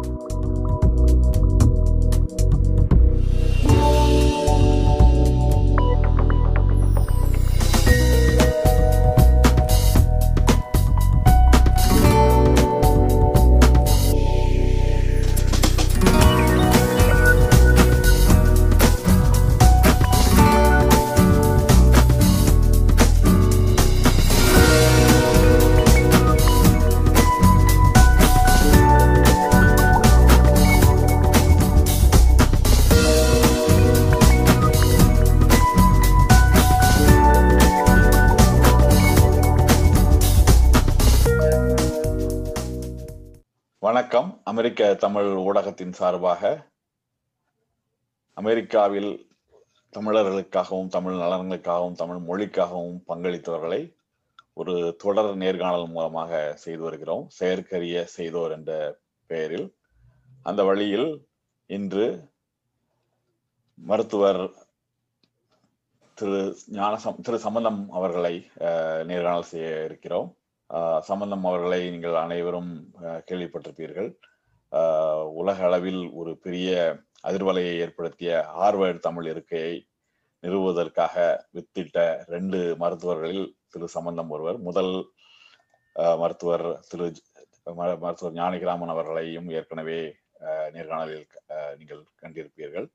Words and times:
வணக்கம் 0.00 0.39
தமிழ் 45.04 45.28
ஊடகத்தின் 45.46 45.94
சார்பாக 45.98 46.42
அமெரிக்காவில் 48.40 49.10
தமிழர்களுக்காகவும் 49.96 50.90
தமிழ் 50.96 51.16
நலன்களுக்காகவும் 51.22 51.98
தமிழ் 52.00 52.20
மொழிக்காகவும் 52.28 52.98
பங்களித்தவர்களை 53.10 53.80
ஒரு 54.60 54.74
தொடர் 55.02 55.30
நேர்காணல் 55.42 55.86
மூலமாக 55.94 56.40
செய்து 56.64 56.82
வருகிறோம். 56.86 57.24
செயற்கரிய 57.38 57.96
செய்தோர் 58.16 58.54
என்ற 58.56 58.72
பெயரில். 59.30 59.68
அந்த 60.48 60.60
வழியில் 60.70 61.08
இன்று 61.76 62.06
மருத்துவர் 63.90 64.42
திரு 66.18 66.40
ஞானசம் 66.78 67.20
திரு 67.26 67.38
சம்பந்தம் 67.46 67.82
அவர்களை 67.98 68.34
நேர்காணல் 69.10 69.50
செய்ய 69.52 69.68
இருக்கிறோம். 69.90 70.28
சம்பந்தம் 71.10 71.46
அவர்களை 71.50 71.80
நீங்கள் 71.94 72.18
அனைவரும் 72.24 72.72
கேள்விப்பட்டிருப்பீர்கள். 73.28 74.10
உலக 75.32 75.64
அளவில் 75.64 76.10
ஒரு 76.12 76.38
பெரிய 76.38 76.98
அதிர்வலையை 77.22 77.78
ஏற்படுத்திய 77.78 78.46
ஹார்வர்ட் 78.58 78.98
தமிழ் 78.98 79.26
இருக்கையை 79.26 79.86
நிறுவுவதற்காக 80.42 81.44
வித்திட்ட 81.54 82.24
ரெண்டு 82.26 82.76
மருத்துவர்களில் 82.76 83.56
திரு 83.68 83.88
சம்பந்தம் 83.88 84.30
ஒருவர் 84.30 84.58
முதல் 84.58 85.12
மருத்துவர் 85.94 86.80
திரு 86.88 87.12
மருத்துவர் 87.74 88.34
ஞானகிராமன் 88.34 88.88
அவர்களையும் 88.88 89.48
ஏற்கனவே 89.48 90.16
நேர்காணலில் 90.72 91.26
நீங்கள் 91.76 92.04
கண்டிருப்பீர்கள். 92.22 92.86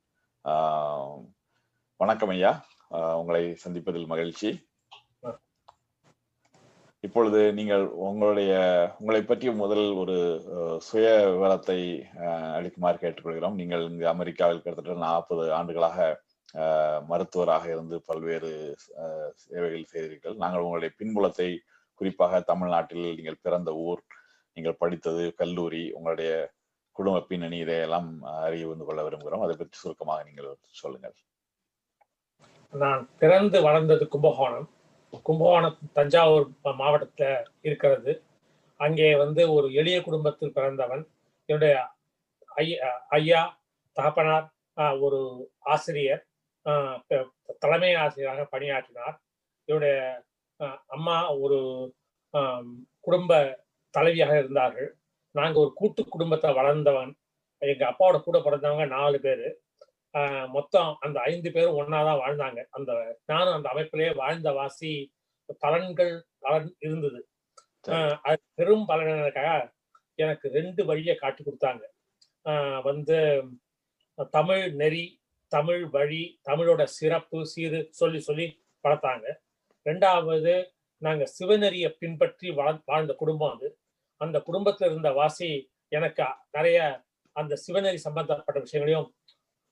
வணக்கம் 1.96 2.30
ஐயா. 2.30 2.66
உங்களை 2.90 3.58
சந்திப்பதில் 3.66 4.06
மகிழ்ச்சி. 4.06 4.50
இப்பொழுது 7.06 7.40
நீங்கள் 7.58 7.84
உங்களுடைய 8.08 8.54
உங்களை 9.00 9.22
பற்றி 9.24 9.48
முதல் 9.62 9.86
ஒரு 10.02 10.16
அஹ், 10.56 10.80
சுய 10.88 11.06
விவரத்தை 11.34 11.80
அஹ், 12.26 12.52
அளிக்குமாறு 12.58 12.98
கேட்டுக்கொள்கிறோம். 13.02 13.58
நீங்கள் 13.62 13.84
இங்கு 13.90 14.08
அமெரிக்காவில் 14.14 14.64
கிட்டத்தட்ட 14.64 14.98
நாற்பது 15.08 15.46
ஆண்டுகளாக 15.60 16.00
அஹ், 16.56 17.00
மருத்துவராக 17.12 17.66
இருந்து 17.74 17.98
பல்வேறு 18.10 18.52
அஹ், 19.04 19.32
சேவைகள் 19.46 19.92
செய்தீர்கள். 19.94 20.38
நாங்கள் 20.44 20.66
உங்களுடைய 20.68 20.92
பின்புலத்தை 21.00 21.50
குறிப்பாக 22.02 22.42
தமிழ்நாட்டில் 22.52 23.08
நீங்கள் 23.20 23.44
பிறந்த 23.46 23.72
ஊர் 23.88 24.04
நீங்கள் 24.58 24.80
படித்தது 24.84 25.26
கல்லூரி 25.42 25.84
உங்களுடைய 25.98 26.32
குடும்ப 26.96 27.26
பின்னணி 27.30 27.58
இதையெல்லாம் 27.64 28.10
அறிய 28.40 28.68
வந்து 28.70 28.86
கொள்ள 28.88 29.02
விரும்புகிறோம். 29.08 29.44
அதை 29.46 29.56
பற்றி 29.58 29.78
சுருக்கமாக 29.82 30.24
நீங்கள் 30.30 30.50
சொல்லுங்கள். 30.82 31.16
நான் 32.74 33.04
பிறந்து 33.20 33.58
வளர்ந்தது 33.68 34.06
கும்பகோணம். 34.14 34.68
கும்பகோணம் 35.26 35.78
தஞ்சாவூர் 35.94 36.46
மாவட்டத்தில் 36.46 36.80
மாவட்டத்துல 36.80 37.28
இருக்கிறது. 37.64 38.12
அங்கே 38.80 39.16
வந்து 39.16 39.42
ஒரு 39.54 39.68
எளிய 39.74 39.98
குடும்பத்தில் 40.02 40.54
பிறந்தவன். 40.54 41.04
என்னுடைய 41.50 41.76
ஐயா 42.56 42.90
ஐயா 43.10 43.42
தகப்பனார் 43.98 44.48
ஆஹ், 44.78 44.98
ஒரு 45.02 45.20
ஆசிரியர் 45.66 46.24
ஆஹ், 46.66 46.98
தலைமை 47.60 47.92
ஆசிரியராக 47.96 48.46
பணியாற்றினார். 48.46 49.16
என்னுடைய 49.70 49.96
அம்மா 50.90 51.16
ஒரு 51.38 51.58
குடும்ப 53.04 53.32
தலைவியாக 53.94 54.34
இருந்தார்கள். 54.40 54.90
நாங்க 55.36 55.58
ஒரு 55.60 55.74
கூட்டு 55.74 56.02
குடும்பத்தை 56.06 56.50
வளர்ந்தவன். 56.54 57.12
எங்க 57.62 57.84
அப்பாவோட 57.86 58.18
கூட 58.22 58.38
பிறந்தவங்க 58.40 58.86
நாலு 58.92 59.18
பேர். 59.20 59.46
மொத்தம் 60.48 60.98
அந்த 61.00 61.22
ஐந்து 61.22 61.52
பேரும் 61.52 61.78
ஒன்னாதான் 61.78 62.20
வாழ்ந்தாங்க. 62.20 62.66
அந்த 62.70 63.20
நானும் 63.26 63.54
அந்த 63.54 63.70
அமைப்பிலேயே 63.74 64.16
வாழ்ந்த 64.16 64.52
வாசி 64.52 65.14
பலன்கள் 65.66 66.22
பலன் 66.40 66.76
இருந்தது. 66.80 67.30
அது 68.22 68.42
பெரும் 68.54 68.88
பலனுக்காக 68.88 69.74
எனக்கு 70.16 70.50
ரெண்டு 70.50 70.86
வழியை 70.86 71.16
காட்டி 71.16 71.44
கொடுத்தாங்க. 71.44 71.82
ஆஹ் 72.44 72.82
வந்து 72.82 73.44
தமிழ் 74.30 74.74
நெறி 74.74 75.24
தமிழ் 75.48 75.90
வழி 75.90 76.40
தமிழோட 76.50 76.84
சிறப்பு 76.84 77.50
சீரு 77.56 77.90
சொல்லி 77.90 78.20
சொல்லி 78.20 78.66
வளர்த்தாங்க. 78.84 79.34
ரெண்டாவது 79.86 80.74
நாங்க 80.98 81.32
சிவநெறியை 81.40 81.90
பின்பற்றி 81.90 82.50
வாழ் 82.50 82.82
வாழ்ந்த 82.86 83.14
குடும்பம் 83.14 83.54
அது. 83.54 83.80
அந்த 84.18 84.40
குடும்பத்துல 84.40 84.86
இருந்த 84.86 85.12
வாசி 85.12 85.72
எனக்கு 85.88 86.26
நிறைய 86.52 87.04
அந்த 87.32 87.62
சிவநெறி 87.68 87.96
சம்பந்தப்பட்ட 87.96 88.62
விஷயங்களையும் 88.62 89.14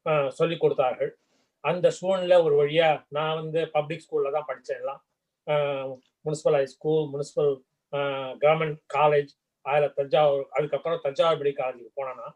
சொல்லி 0.03 0.29
சொல்லிக் 0.29 0.59
கொடுத்தார்கள். 0.59 1.17
அந்த 1.59 1.89
சூழ்நிலை 1.89 2.37
ஒரு 2.37 2.67
வழியா 2.67 3.05
நான் 3.09 3.41
வந்து 3.41 3.69
பப்ளிக் 3.69 4.05
ஸ்கூல்ல 4.07 4.31
தான் 4.31 4.43
படித்தேன் 4.47 4.77
எல்லாம். 4.77 5.05
Municipal 6.25 6.55
high 6.55 6.65
school 6.65 7.09
municipal 7.13 7.59
government 8.41 8.81
college 8.93 9.27
அதில் 9.61 9.93
தஞ்சாவூர் 9.93 10.47
அதுக்கப்புறம் 10.49 10.99
தஞ்சாவூர் 11.01 11.45
மெடிக்கல் 11.45 11.49
காலேஜுக்கு 11.49 12.01
போனேன்னா 12.01 12.31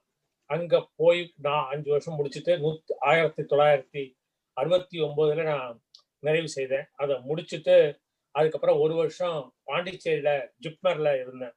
அங்க 0.46 0.90
போய் 0.96 1.34
நான் 1.36 1.70
அஞ்சு 1.70 1.90
வருஷம் 1.90 2.26
முடிச்சுட்டு 2.26 2.58
நூத்தி 2.58 2.92
ஆயிரத்தி 3.00 3.44
தொள்ளாயிரத்தி 3.44 4.16
அறுபத்தி 4.54 5.02
ஒம்போதுல 5.02 5.44
நான் 5.44 5.82
நிறைவு 6.20 6.50
செய்தேன். 6.50 6.86
அதை 6.96 7.16
முடிச்சுட்டு 7.16 8.00
அதுக்கப்புறம் 8.32 8.80
ஒரு 8.80 8.96
வருஷம் 8.96 9.54
பாண்டிச்சேரியில 9.68 10.50
ஜிப்மர்ல 10.62 11.22
இருந்தேன். 11.22 11.54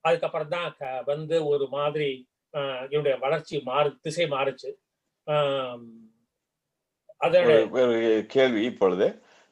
அதுக்கப்புறம் 0.00 0.48
தான் 0.48 0.74
க- 0.78 1.02
வந்து 1.04 1.46
ஒரு 1.46 1.68
மாதிரி 1.68 2.31
என்னுடைய 2.92 3.14
வளர்ச்சி 3.24 3.56
மாறு 3.68 3.90
திசை 4.06 4.26
மாறுச்சு. 4.36 4.70
ஒரு 7.82 8.24
கேள்வி 8.34 8.62
இப்பொழுது. 8.70 9.06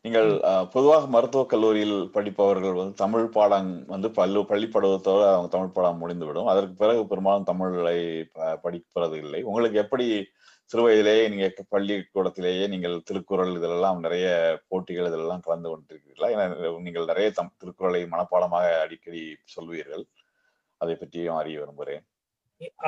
நீங்கள் 0.05 0.31
பொதுவாக 0.75 1.09
மருத்துவக் 1.15 1.51
கல்லூரியில் 1.53 1.97
படிப்பவர்கள் 2.15 2.77
வந்து 2.79 2.95
தமிழ் 3.01 3.27
பாடம் 3.35 3.71
வந்து 3.93 4.09
பள்ளி 4.19 4.41
பள்ளி 4.51 4.67
பருவத்தோட 4.75 5.23
அவங்க 5.33 5.51
தமிழ் 5.55 5.75
பாடம் 5.77 6.01
முடிந்துவிடும். 6.03 6.51
அதற்கு 6.53 6.75
பிறகு 6.83 7.03
பெரும்பாலும் 7.11 7.49
தமிழை 7.51 7.99
படிப்பது 8.65 9.19
இல்லை 9.25 9.41
உங்களுக்கு 9.51 9.83
எப்படி 9.85 10.07
சிறு 10.73 10.83
வயதிலேயே 10.87 11.23
நீங்க 11.33 11.47
பள்ளிக்கூடத்திலேயே 11.75 12.65
நீங்கள் 12.73 12.97
திருக்குறள் 13.09 13.53
இதெல்லாம் 13.59 13.99
நிறைய 14.05 14.27
போட்டிகள் 14.69 15.09
இதெல்லாம் 15.11 15.45
கலந்து 15.47 15.69
கொண்டிருக்கிறீர்களா? 15.71 16.29
ஏன்னா 16.35 16.45
நீங்கள் 16.87 17.11
நிறைய 17.13 17.29
தம் 17.39 17.57
திருக்குறளை 17.63 18.01
மனப்பாடமாக 18.13 18.67
அடிக்கடி 18.85 19.23
சொல்வீர்கள். 19.55 20.05
அதை 20.81 20.95
பற்றியும் 21.01 21.39
அறிய 21.41 21.59
விரும்புகிறேன். 21.63 22.05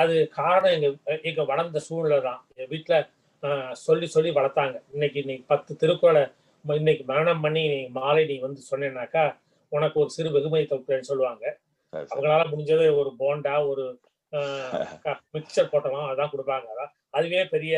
அது 0.00 0.15
காரணம் 0.38 0.75
எங்க 0.77 0.88
எங்க 1.28 1.43
வளர்ந்த 1.50 1.81
சூழ்நிலை 1.87 2.19
தான். 2.27 2.41
எங்க 2.53 2.66
வீட்டுல 2.72 2.97
ஆஹ், 3.43 3.72
சொல்லி 3.83 4.06
சொல்லி 4.15 4.31
வளர்த்தாங்க. 4.37 4.77
இன்னைக்கு 4.94 5.21
நீ 5.28 5.34
பத்து 5.49 5.72
திருக்குறளை 5.81 6.22
இன்னைக்கு 6.65 7.05
மரணம் 7.09 7.43
பண்ணி 7.44 7.62
நீ 7.72 7.81
மாலை 7.97 8.22
நீ 8.28 8.37
வந்து 8.44 8.60
சொன்னேன்னாக்கா 8.69 9.25
உனக்கு 9.72 9.97
ஒரு 10.03 10.10
சிறு 10.16 10.31
வெகுமதி 10.37 10.66
தொகுப்பேன்னு 10.71 11.10
சொல்லுவாங்க. 11.10 11.44
அவங்களால 11.93 12.44
முடிஞ்சது 12.53 12.87
ஒரு 13.00 13.10
போண்டா 13.21 13.55
ஒரு 13.72 13.84
மிக்சர் 15.34 15.71
போட்டலாம் 15.72 16.10
அதான் 16.13 16.33
கொடுப்பாங்க. 16.33 16.66
அதான் 16.74 16.92
அதுவே 17.16 17.41
பெரிய 17.54 17.74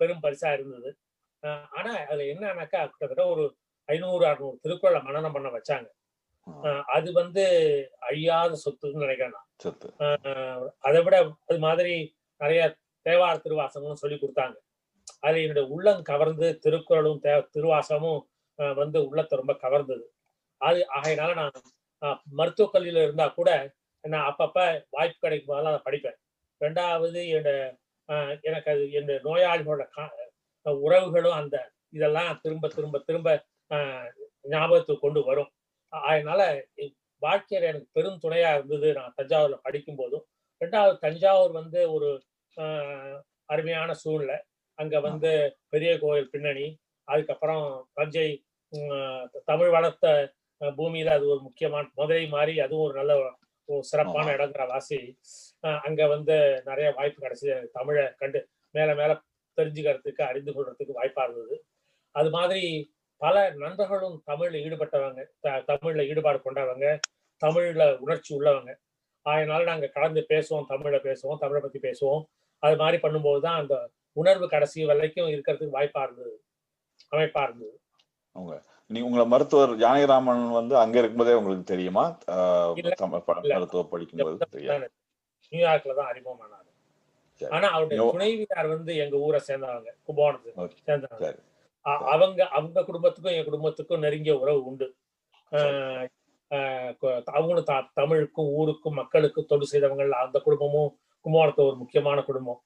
பெரும் 0.00 0.22
பரிசா 0.24 0.48
இருந்தது. 0.56 0.90
ஆனா 1.72 1.92
அதுல 2.04 2.24
என்னன்னாக்கா 2.32 2.80
கிட்டத்தட்ட 2.84 3.24
ஒரு 3.34 3.44
ஐநூறு 3.88 4.24
அறுநூறு 4.30 4.58
திருக்குறளை 4.64 5.00
மனனம் 5.06 5.34
பண்ண 5.36 5.48
வச்சாங்க. 5.56 5.88
அது 6.86 7.08
வந்து 7.12 7.44
அழியாத 8.00 8.58
சொத்துன்னு 8.64 9.02
நினைக்கிறேன் 9.04 9.34
நான். 9.34 9.48
அதை 10.78 11.02
விட 11.02 11.16
அது 11.46 11.58
மாதிரி 11.58 11.94
நிறைய 12.40 12.62
தேவார 13.06 13.34
திருவாசகங்களும் 13.44 14.02
சொல்லி 14.02 14.16
கொடுத்தாங்க. 14.16 14.56
அது 15.20 15.36
என்னுடைய 15.40 15.66
உள்ளம் 15.68 16.02
கவர்ந்து 16.02 16.48
திருக்குறளும் 16.58 17.20
தே 17.22 17.32
திருவாசகமும் 17.54 18.20
வந்து 18.74 18.98
உள்ளத்தை 19.08 19.34
ரொம்ப 19.38 19.54
கவர்ந்தது. 19.64 20.04
அது 20.60 20.80
ஆகையினால 20.96 21.32
நான் 21.34 22.20
மருத்துவக் 22.30 22.74
கல்வியில 22.74 23.02
இருந்தா 23.06 23.26
கூட 23.28 23.50
நான் 24.04 24.28
அப்பப்ப 24.30 24.58
வாய்ப்பு 24.90 25.18
கிடைக்கும் 25.20 25.50
போதெல்லாம் 25.50 25.74
அதை 25.74 25.82
படிப்பேன். 25.86 26.18
ரெண்டாவது 26.60 27.20
என்னோட 27.34 27.50
ஆஹ் 28.08 28.34
எனக்கு 28.42 28.68
அது 28.70 28.82
என்னுடைய 28.92 29.18
நோயாளிகளோட 29.26 29.82
உறவுகளும் 30.66 31.38
அந்த 31.40 31.56
இதெல்லாம் 31.90 32.38
திரும்ப 32.42 32.68
திரும்ப 32.68 32.98
திரும்ப 32.98 33.30
ஆஹ் 33.70 34.08
ஞாபகத்துக்கு 34.42 35.02
கொண்டு 35.02 35.20
வரும். 35.24 35.50
அதனால 36.04 36.40
வாழ்க்கையில 37.22 37.64
எனக்கு 37.64 37.88
பெரும் 37.92 38.22
துணையா 38.22 38.50
இருந்தது 38.54 38.88
நான் 38.92 39.14
தஞ்சாவூர்ல 39.16 39.58
படிக்கும் 39.62 39.96
போதும் 39.96 40.24
ரெண்டாவது 40.60 40.96
தஞ்சாவூர் 40.98 41.52
வந்து 41.52 41.80
ஒரு 41.92 42.08
ஆஹ், 42.56 43.16
அருமையான 43.48 43.92
சூழ்நிலை. 43.94 44.36
அங்க 44.78 45.00
வந்து 45.00 45.30
பெரிய 45.68 45.92
கோயில் 45.98 46.30
பின்னணி. 46.30 46.66
அதுக்கப்புறம் 47.08 47.64
தஞ்சை 47.94 48.28
தமிழ் 49.44 49.70
வளர்த்த 49.70 50.06
பூமியில 50.60 51.08
அது 51.08 51.26
ஒரு 51.28 51.40
முக்கியமான 51.40 51.90
மதுரை 51.94 52.26
மாதிரி 52.26 52.54
அதுவும் 52.60 52.86
ஒரு 52.86 52.94
நல்ல 52.98 53.12
ஒரு 53.68 53.82
சிறப்பான. 53.82 54.26
இடங்கிற 54.32 54.64
வாசி. 54.68 54.98
அங்க 55.84 56.06
வந்து 56.06 56.36
நிறைய 56.66 56.88
வாய்ப்பு 56.90 57.20
கிடைச்சி 57.20 57.46
தமிழை 57.72 58.04
கண்டு 58.16 58.40
மேல 58.74 58.94
மேல 58.94 59.12
தெரிஞ்சுக்கிறதுக்கு 59.58 60.22
அறிந்து 60.22 60.52
கொள்றதுக்கு 60.52 60.98
வாய்ப்பா 60.98 61.24
இருந்தது. 61.24 61.56
அது 62.14 62.30
மாதிரி 62.30 62.62
பல 63.24 63.36
நண்பர்களும் 63.62 64.16
தமிழ்ல 64.30 64.56
ஈடுபட்டவங்க 64.66 65.20
தமிழ்ல 65.70 66.02
ஈடுபாடு 66.10 66.38
கொண்டவங்க 66.38 66.86
தமிழ்ல 67.42 67.84
உணர்ச்சி 68.04 68.32
உள்ளவங்க. 68.38 68.70
அதனால 69.26 69.60
நாங்க 69.70 69.86
கலந்து 69.96 70.20
பேசுவோம் 70.32 70.68
தமிழ்ல 70.72 70.98
பேசுவோம் 71.06 71.40
தமிழை 71.44 71.60
பத்தி 71.66 71.78
பேசுவோம். 71.86 72.22
அது 72.62 72.76
மாதிரி 72.82 72.98
பண்ணும்போது 73.04 73.40
தான் 73.46 73.58
அந்த 73.62 73.76
உணர்வு 74.20 74.46
கடைசி 74.48 74.84
வரைக்கும் 74.90 75.30
இருக்கிறதுக்கு 75.34 75.76
வாய்ப்பா 75.76 76.02
இருந்தது. 76.02 76.34
அமைப்பா 77.14 77.42
இருந்தது. 77.46 77.74
நீ 78.86 79.00
உங்களை 79.00 79.24
மருத்துவர் 79.26 79.72
ஜானகிராமன் 79.82 80.44
வந்து 80.58 80.74
அங்க 80.82 80.96
இருக்கும்போதே 80.98 81.34
உங்களுக்கு 81.38 81.70
தெரியுமா. 81.72 82.04
மருத்துவம் 83.54 83.90
படிக்கும்போது 83.94 84.46
தெரியாது. 84.56 84.88
நியூயார்க்ல 85.52 85.94
தான் 85.94 86.10
அறிமுகமானாரு. 86.12 86.70
சரி. 87.40 87.52
ஆனா 87.56 87.68
அவருடைய 87.68 88.10
துணைவியார் 88.12 88.68
வந்து 88.74 88.92
எங்க 89.04 89.16
ஊரை 89.26 89.40
சேர்ந்தவங்க. 89.48 89.90
கும்பகோணத்து 90.08 90.52
Okay. 90.64 90.78
சேர்ந்தவங்க. 90.86 91.34
அவங்க 91.84 92.48
அவங்க 92.48 92.84
குடும்பத்துக்கும் 92.84 93.32
என் 93.32 93.44
குடும்பத்துக்கும் 93.44 94.00
நெருங்கிய 94.00 94.38
உறவு 94.38 94.64
உண்டு. 94.64 94.94
அவங்களும் 97.24 97.64
த- 97.64 97.88
தமிழுக்கும் 97.94 98.46
ஊருக்கும் 98.46 98.94
மக்களுக்கும் 98.94 99.46
தொண்டு 99.46 99.66
செய்தவங்க. 99.66 100.16
அந்த 100.16 100.38
குடும்பமும் 100.38 100.98
கும்பகோணத்து 101.24 101.54
ஒரு 101.54 101.76
முக்கியமான 101.76 102.22
குடும்பம். 102.22 102.62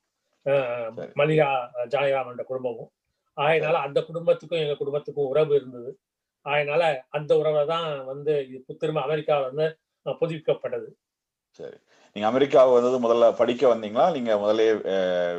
மல்லிகா 1.14 1.70
ஜாயராமன் 1.88 2.42
குடும்பமும். 2.42 2.90
அதனால 3.34 3.78
அந்த 3.78 4.02
குடும்பத்துக்கும் 4.02 4.58
எங்க 4.58 4.74
குடும்பத்துக்கும் 4.74 5.26
உறவு 5.26 5.54
இருந்தது. 5.54 5.98
அதனால 6.40 7.04
அந்த 7.08 7.38
உறவை 7.38 7.66
தான் 7.66 8.04
வந்து 8.04 8.48
இது 8.48 8.76
திரும்ப 8.76 9.02
அமெரிக்காவில் 9.02 9.54
வந்து 9.54 9.78
புதுப்பிக்கப்பட்டது. 10.04 10.86
சரி. 11.50 11.76
நீங்க 12.12 12.28
அமெரிக்கா 12.28 12.66
வந்தது 12.66 13.00
முதல்ல 13.00 13.36
படிக்க 13.36 13.74
வந்தீங்களா? 13.74 14.12
நீங்க 14.12 14.34
முதல்ல 14.34 14.80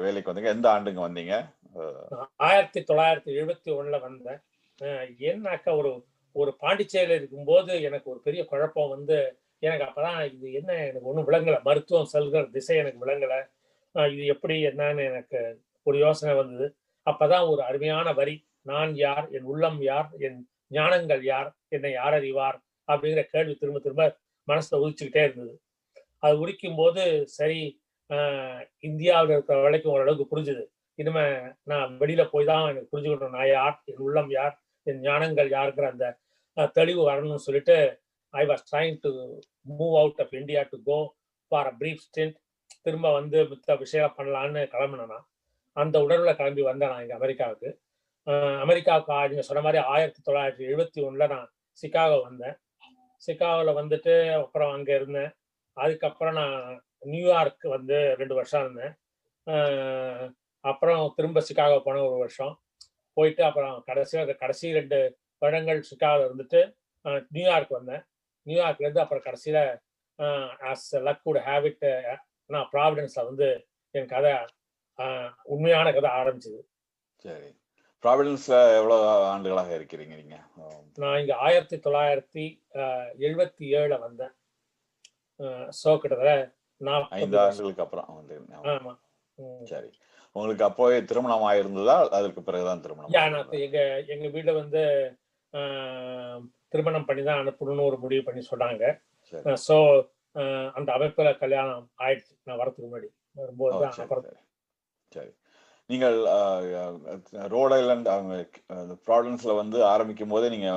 வேலைக்கு 0.02 0.34
வந்தீங்க? 0.34 0.46
எந்த 0.46 0.70
ஆண்டுங்க 0.70 1.02
வந்தீங்க? 1.02 1.59
ஆயிரத்தி 2.36 2.81
தொள்ளாயிரத்தி 2.81 3.31
எழுபத்தி 3.42 3.69
ஒண்ணுல 3.69 4.01
வந்தேன் 4.01 4.39
அஹ் 4.81 5.10
ஏன்னாக்கா 5.19 5.77
ஒரு 5.77 6.06
ஒரு 6.33 6.56
பாண்டிச்சேரியில் 6.62 7.16
இருக்கும்போது 7.16 7.81
எனக்கு 7.81 8.10
ஒரு 8.10 8.19
பெரிய 8.21 8.45
குழப்பம் 8.45 8.89
வந்து 8.89 9.39
எனக்கு 9.60 9.86
அப்பதான் 9.86 10.33
இது 10.33 10.51
என்ன 10.54 10.74
எனக்கு 10.75 11.07
ஒன்றும் 11.07 11.27
விளங்கலை. 11.27 11.62
மருத்துவம் 11.62 12.10
செல்கிற 12.13 12.50
திசை 12.50 12.77
எனக்கு 12.77 13.06
விளங்கலை. 13.06 13.39
இது 14.13 14.25
எப்படி 14.25 14.66
என்னன்னு 14.66 15.06
எனக்கு 15.10 15.62
ஒரு 15.83 15.98
யோசனை 15.98 16.36
வந்தது. 16.36 16.75
அப்பதான் 17.10 17.50
ஒரு 17.50 17.63
அருமையான 17.63 18.13
வரி 18.13 18.48
நான் 18.62 18.95
யார் 18.95 19.30
என் 19.31 19.44
உள்ளம் 19.44 19.81
யார் 19.81 20.10
என் 20.19 20.50
ஞானங்கள் 20.71 21.21
யார் 21.24 21.56
என்னை 21.68 21.92
யார் 21.92 22.13
அறிவார் 22.13 22.62
அப்படிங்கிற 22.92 23.24
கேள்வி 23.24 23.56
திரும்ப 23.56 23.80
திரும்ப 23.80 24.18
மனசுல 24.48 24.75
உதிச்சுக்கிட்டே 24.75 25.24
இருந்தது. 25.24 25.62
அது 26.18 26.39
உரிக்கும் 26.39 26.75
போது 26.75 27.27
சரி 27.27 27.81
ஆஹ் 28.10 28.69
இந்தியாவில் 28.80 29.30
இருக்கிற 29.30 29.62
வரைக்கும் 29.62 29.92
ஓரளவுக்கு 29.92 30.38
புரிஞ்சுது. 30.38 30.66
இனிமே 31.01 31.25
நான் 31.72 31.92
வெளியில 32.01 32.24
போய் 32.34 32.50
தான் 32.51 32.66
எனக்கு 32.72 32.92
புரிஞ்சுக்கணும். 32.92 33.38
நான் 33.38 33.51
யார்? 33.57 33.75
என் 33.92 34.04
உள்ளம் 34.07 34.31
யார்? 34.38 34.56
என் 34.88 35.01
ஞானங்கள் 35.07 35.50
யாருங்கிற 35.57 35.88
அந்த 35.94 36.07
தெளிவு 36.78 37.01
வரணும்னு 37.10 37.46
சொல்லிட்டு 37.48 37.75
I 38.34 38.44
was 38.50 38.63
trying 38.72 38.98
to 39.06 39.12
move 39.80 39.96
out 40.01 40.22
of 40.24 40.34
India 40.40 40.62
to 40.72 40.78
go 40.90 40.98
for 41.51 41.69
a 41.72 41.74
brief 41.81 42.04
stint 42.07 42.36
திரும்ப 42.86 43.07
வந்து 43.19 43.38
மித்த 43.51 43.78
விஷயம் 43.84 44.16
பண்ணலான்னு 44.18 44.62
கிளம்பினேன் 44.74 45.12
நான். 45.13 45.25
அந்த 45.78 45.96
உடலில் 46.06 46.38
கிளம்பி 46.40 46.63
வந்தேன் 46.69 46.92
நான் 46.92 47.04
இங்கே 47.04 47.18
அமெரிக்காவுக்கு. 47.19 47.69
அமெரிக்காவுக்கு 48.66 49.30
நீங்கள் 49.31 49.48
சொன்ன 49.50 49.63
மாதிரி 49.68 49.80
ஆயிரத்தி 49.94 50.22
தொள்ளாயிரத்தி 50.28 50.63
எழுபத்தி 50.69 51.00
ஒன்றில் 51.07 51.31
நான் 51.34 51.48
சிக்காகோ 51.81 52.18
வந்தேன். 52.28 52.56
சிக்காகோவில் 53.28 53.80
வந்துட்டு 53.81 54.13
அப்புறம் 54.42 54.74
அங்கே 54.75 54.94
இருந்தேன். 55.00 55.31
அதுக்கப்புறம் 55.78 56.38
நான் 56.42 56.57
நியூயார்க் 57.13 57.66
வந்து 57.75 57.98
ரெண்டு 58.22 58.36
வருஷம் 58.40 58.63
இருந்தேன். 58.66 58.94
அப்புறம் 60.64 61.02
திரும்ப 61.18 61.44
சிகாகோ 61.50 61.78
போன 61.86 62.02
ஒரு 62.08 62.18
வருஷம். 62.24 62.54
போயிட்டு 63.18 63.44
அப்புறம் 63.50 63.76
கடைசியாக 63.90 64.36
கடைசி 64.42 64.68
ரெண்டு 64.80 64.98
வருடங்கள் 65.42 65.80
சிகாகோ 65.90 66.24
இருந்துட்டு 66.28 66.62
நியூயார்க் 67.36 67.78
வந்தேன். 67.78 68.04
நியூயார்க்ல 68.48 68.86
இருந்து 68.86 69.04
அப்புறம் 69.04 69.26
கடைசியில 69.28 69.60
ஆஸ் 70.72 70.88
லக் 71.08 71.24
குட் 71.24 71.42
ஹேபிட் 71.48 71.86
நான் 72.50 72.70
ப்ராவிடன்ஸ்ல 72.74 73.24
வந்து 73.30 73.48
என் 73.96 74.12
கதை 74.14 74.32
உண்மையான 75.54 75.88
கதை 75.98 76.10
ஆரம்பிச்சது. 76.20 76.60
சரி. 77.26 77.50
ப்ராவிடன்ஸ்ல 78.04 78.58
எவ்வளவு 78.80 79.06
ஆண்டுகளாக 79.32 79.72
இருக்கிறீங்க 79.80 80.14
நீங்க? 80.22 80.38
நான் 81.02 81.20
இங்க 81.22 81.34
ஆயிரத்தி 81.46 81.78
தொள்ளாயிரத்தி 81.86 82.46
எழுபத்தி 83.28 83.66
ஏழுல 83.80 83.96
வந்தேன். 84.06 84.34
ஸோ 85.82 85.90
கிட்டத்தட்ட 86.02 86.34
ஐந்து 86.36 86.88
நாற்பது 86.88 87.40
ஆண்டுகளுக்கு 87.46 87.84
அப்புறம் 87.86 88.08
வந்தீங்க 88.20 88.56
ஆமா. 88.60 88.74
ஆமா. 88.76 88.94
ம். 89.38 89.66
சரி. 89.72 89.90
உங்களுக்கு 90.36 90.64
அப்போவே 90.68 90.98
திருமணம் 91.10 91.48
ஆயிருந்ததா? 91.50 91.96
அதற்கு 92.18 92.42
பிறகுதான் 92.48 92.84
திருமணம்? 92.84 93.14
எங்க 93.68 93.80
எங்க 94.14 94.26
வீட்டுல 94.36 94.54
வந்து 94.62 94.81
திருமணம் 96.74 97.08
பண்ணி 97.08 97.22
தான் 97.24 97.42
அனுப்பணும்னு 97.44 97.88
ஒரு 97.90 97.98
முடிவு 98.04 98.24
பண்ணி 98.28 98.42
சொன்னாங்க. 98.52 98.84
ஸோ 99.68 99.76
அந்த 100.78 100.90
அமைப்புல 100.98 101.30
கல்யாணம் 101.44 101.86
ஆயிடுச்சு. 102.06 102.34
நான் 102.48 102.60
வரதுக்கு 102.62 102.88
முன்னாடி 102.88 103.08
வரும்போது 103.36 103.74
தான் 103.84 103.96
சரி 103.96 104.04
அப்புறம் 104.06 104.26
சரி. 104.28 104.40
சரி. 105.12 105.31
நீங்கள் 105.90 106.18
ரோட் 107.54 107.74
ஐலண்ட் 107.78 108.08
ப்ராவிடன்ஸ்ல 109.08 109.54
வந்து 109.62 109.78
ஆரம்பிக்கும் 109.94 110.34
போதே 110.34 110.50
நீங்க 110.56 110.70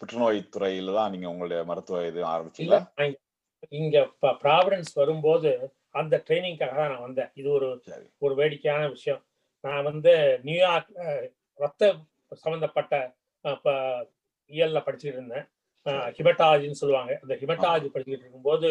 புற்றுநோய் 0.00 0.40
துறையில 0.56 0.96
தான் 0.98 1.12
நீங்க 1.14 1.26
உங்களுடைய 1.32 1.60
மருத்துவ 1.70 2.02
இது 2.10 2.20
ஆரம்பிச்சீங்களா? 2.32 2.80
இங்க- 3.72 4.08
ப்ராவிடன்ஸ் 4.40 4.92
வரும்போது 4.94 5.50
அந்த 5.94 6.22
ட்ரைனிங்காக 6.26 6.74
தான் 6.74 6.90
நான் 6.90 7.00
வந்தேன். 7.00 7.30
இது 7.34 7.50
ஒரு 7.50 7.68
ஒரு 8.18 8.34
வேடிக்கையான 8.34 8.86
விஷயம். 8.88 9.22
நான் 9.64 9.84
வந்து 9.84 10.12
நியூயார்க் 10.42 10.92
ரத்த 11.58 11.90
சம்பந்தப்பட்ட 12.34 12.94
இயல்ல 14.50 14.78
படிச்சுட்டு 14.78 15.14
இருந்தேன். 15.14 15.46
சரி. 15.86 16.14
ஹிமட்டாலஜின்னு 16.16 16.80
சொல்லுவாங்க. 16.80 17.18
அந்த 17.22 17.34
ஹிமட்டாலஜி 17.34 17.88
படிச்சுக்கிட்டு 17.88 18.26
இருக்கும்போது 18.26 18.68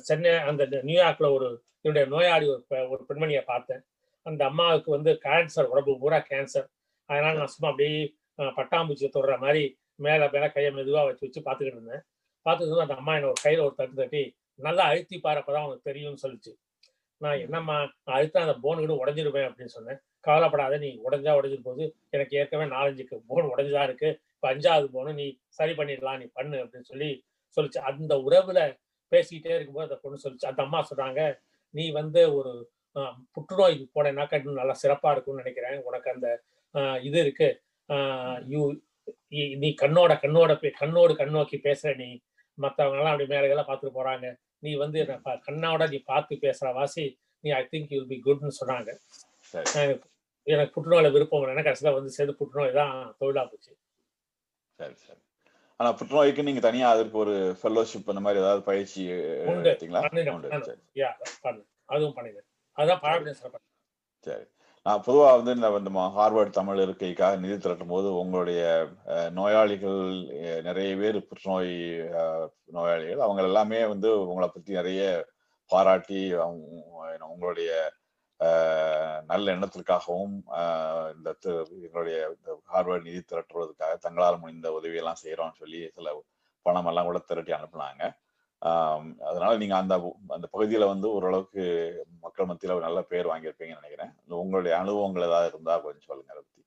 சென்னை 0.00 0.32
அந்த 0.48 0.62
நியூயார்க்ல 0.82 1.32
ஒரு 1.32 1.48
என்னுடைய 1.84 2.06
நோயாளி 2.06 2.46
ஒரு 2.48 2.62
ஒரு 2.90 3.02
பெண்மணியை 3.08 3.44
பார்த்தேன். 3.44 3.82
அந்த 4.26 4.44
அம்மாவுக்கு 4.44 4.90
வந்து 4.90 5.20
கேன்சர் 5.24 5.68
உடம்பு 5.68 5.98
பூரா 5.98 6.26
கேன்சர் 6.30 6.68
அதனால 7.08 7.38
நான் 7.38 7.46
சும்மா 7.46 7.70
அப்படியே 7.70 7.96
அஹ், 8.38 8.52
பட்டாம்பூச்சியை 8.56 9.10
தொடுற 9.10 9.38
மாதிரி 9.38 9.64
மேல 9.98 10.28
மேல 10.30 10.50
கையை 10.50 10.70
மெதுவா 10.72 11.02
வச்சு 11.04 11.26
வச்சு 11.26 11.40
பார்த்துக்கிட்டு 11.40 11.78
இருந்தேன். 11.78 12.02
பார்த்துட்டு 12.44 12.80
அந்த 12.80 12.94
அம்மா 12.94 13.14
என்ன 13.14 13.26
ஒரு 13.26 13.34
கையில 13.44 13.60
ஒரு 13.60 13.74
தட்டு 13.76 13.94
தட்டி 13.94 14.36
நல்லா 14.54 14.84
அழுத்தி 14.84 15.20
பாருப்பதான் 15.22 15.64
உனக்கு 15.64 15.80
தெரியும்னு 15.82 16.18
சொல்லிச்சு. 16.22 16.54
நான் 17.16 17.38
என்னம்மா 17.38 17.92
நான் 18.04 18.20
அழுத்தா 18.20 18.38
அந்த 18.38 18.54
போன் 18.54 18.86
கூட 18.86 19.04
உடஞ்சிருவேன் 19.04 19.50
அப்படின்னு 19.50 19.64
சொன்னேன். 19.64 19.98
கவலைப்படாத 20.20 20.76
நீ 20.76 21.00
உடஞ்சா 21.10 21.38
உடஞ்சிரு 21.38 21.60
போது 21.62 21.94
எனக்கு 22.10 22.36
ஏற்கனவே 22.36 22.74
நாலஞ்சு 22.74 23.16
போன் 23.26 23.44
உடஞ்சுதான் 23.44 23.82
இருக்கு. 23.82 24.20
இப்ப 24.34 24.54
அஞ்சாவது 24.54 24.88
போனு 24.94 25.14
நீ 25.14 25.38
சரி 25.48 25.72
பண்ணிடலாம் 25.72 26.18
நீ 26.18 26.24
பண்ணு 26.32 26.64
அப்படின்னு 26.64 26.80
சொல்லி 26.80 27.24
சொல்லிச்சு. 27.60 27.78
அந்த 27.78 28.16
உறவுல 28.16 28.78
பேசிக்கிட்டே 29.10 29.54
இருக்கும்போது 29.54 29.88
அந்த 29.88 29.96
பொண்ணு 29.96 30.18
சொல்லிச்சு. 30.24 30.46
அந்த 30.46 30.62
அம்மா 30.62 30.86
சொல்றாங்க 30.96 31.38
நீ 31.70 31.90
வந்து 31.90 32.34
ஒரு 32.34 32.72
புற்றுநோய் 33.32 33.90
போனேன்னாக்கா 33.94 34.34
இன்னும் 34.34 34.54
நல்லா 34.54 34.76
சிறப்பா 34.82 35.10
இருக்கும்னு 35.10 35.42
நினைக்கிறேன். 35.42 35.82
உனக்கு 35.82 36.10
அந்த 36.10 36.42
ஆஹ், 36.74 37.04
இது 37.04 37.20
இருக்கு. 37.20 37.62
ஆஹ், 37.88 38.42
you- 38.48 38.80
நீ- 39.30 39.74
கண்ணோட 39.82 40.12
கண்ணோட 40.22 40.72
கண்ணோடு 40.80 41.16
கண் 41.16 41.30
நோக்கி 41.30 41.56
பேசுற 41.56 41.96
நீ 41.96 42.20
மத்தவங்க 42.54 42.96
எல்லாம் 42.96 43.12
அப்படி 43.12 43.28
மேலே 43.32 43.62
பார்த்துட்டு 43.70 43.98
போறாங்க. 43.98 44.26
நீ 44.58 44.74
வந்து 44.74 44.98
என்ன 44.98 45.36
கண்ணோட 45.46 45.88
நீ 45.90 45.98
பார்த்து 46.10 46.34
பேசுற 46.36 46.72
வாசி. 46.74 47.04
நீ 47.40 47.50
ஐ 47.50 47.62
திங்க் 47.72 47.92
யூ 47.96 48.02
பி 48.06 48.16
குட்னு 48.24 48.50
சொன்னாங்க. 48.60 48.90
எனக்கு 50.46 50.74
புற்றுநோயில 50.74 51.10
விருப்பம் 51.12 51.42
இல்லைன்னா 51.42 51.66
கடைசியில் 51.66 51.94
வந்து 51.94 52.10
சேர்ந்து 52.10 52.36
புற்றுநோய் 52.36 52.72
தான் 52.72 53.16
தொழிலா 53.20 53.44
போச்சு. 53.50 53.72
சரி 54.78 54.94
சரி. 54.94 55.20
ஆனா 55.80 55.90
புற்றுநோய்க்கு 55.92 56.42
நீங்க 56.42 56.60
தனியா 56.60 56.90
அதற்கு 56.90 57.16
ஒரு 57.18 57.34
ஃபெல்லோஷிப் 57.62 58.10
அந்த 58.12 58.22
மாதிரி 58.26 58.42
ஏதாவது 58.42 58.62
பயிற்சி. 58.62 59.02
எடுத்தீங்களா? 59.10 60.02
அதுவும் 61.94 62.16
பண்ணிடுறேன் 62.16 62.48
ப்ராவிடன்ஸ்ல 63.04 63.48
பண்ணேன். 63.54 63.70
சரி. 64.26 64.44
நான் 64.86 65.04
பொதுவாக 65.04 65.36
வந்து 65.38 65.52
இந்த 65.54 65.68
ஹார்வர்ட் 66.16 66.56
தமிழ் 66.56 66.80
இருக்கைக்காக 66.82 67.38
நிதி 67.38 67.56
திரட்டும் 67.56 67.92
போது 67.92 68.08
உங்களுடைய 68.18 68.62
அஹ், 69.12 69.30
நோயாளிகள் 69.32 70.00
நிறைய 70.62 70.90
பேர் 70.96 71.18
புற்றுநோய் 71.28 71.72
நோயாளிகள் 72.72 73.20
அவங்க 73.20 73.42
எல்லாமே 73.42 73.80
வந்து 73.86 74.10
உங்களை 74.24 74.48
பத்தி 74.48 74.72
நிறைய 74.72 75.02
பாராட்டி 75.70 76.20
அவங்க 76.38 76.62
உங்களுடைய 77.28 77.70
நல்ல 79.28 79.46
எண்ணத்திற்காகவும் 79.52 80.34
இந்த 81.14 81.28
எங்களுடைய 81.80 82.16
இந்த 82.32 82.50
ஹார்வர்ட் 82.72 83.06
நிதி 83.06 83.20
திரட்டுவதற்காக 83.24 83.94
தங்களால் 83.98 84.40
முடிந்த 84.40 84.68
உதவியெல்லாம் 84.76 85.22
செய்யறோம்னு 85.22 85.60
சொல்லி 85.60 85.80
சில 85.90 86.08
பணம் 86.66 86.88
எல்லாம் 86.90 87.06
கூட 87.06 87.18
திரட்டி 87.22 87.52
அனுப்புனாங்க. 87.52 88.02
அதனால 89.28 89.52
நீங்க 89.56 89.76
அந்த 89.76 89.94
அந்த 90.30 90.46
பகுதியில 90.52 90.84
வந்து 90.88 91.08
ஓரளவுக்கு 91.10 91.64
மக்கள் 92.36 92.48
மத்தியில 92.50 92.74
ஒரு 92.74 92.84
நல்ல 92.84 93.00
பேர் 93.02 93.28
வாங்கியிருப்பீங்கன்னு 93.28 93.80
நினைக்கிறேன். 93.80 94.12
உங்களுடைய 94.38 94.74
அனுபவங்கள் 94.78 95.26
ஏதாவது 95.26 95.50
இருந்தா 95.52 95.74
கொஞ்சம் 95.78 96.06
சொல்லுங்க 96.06 96.32
அதை 96.32 96.40
பத்தி 96.40 96.62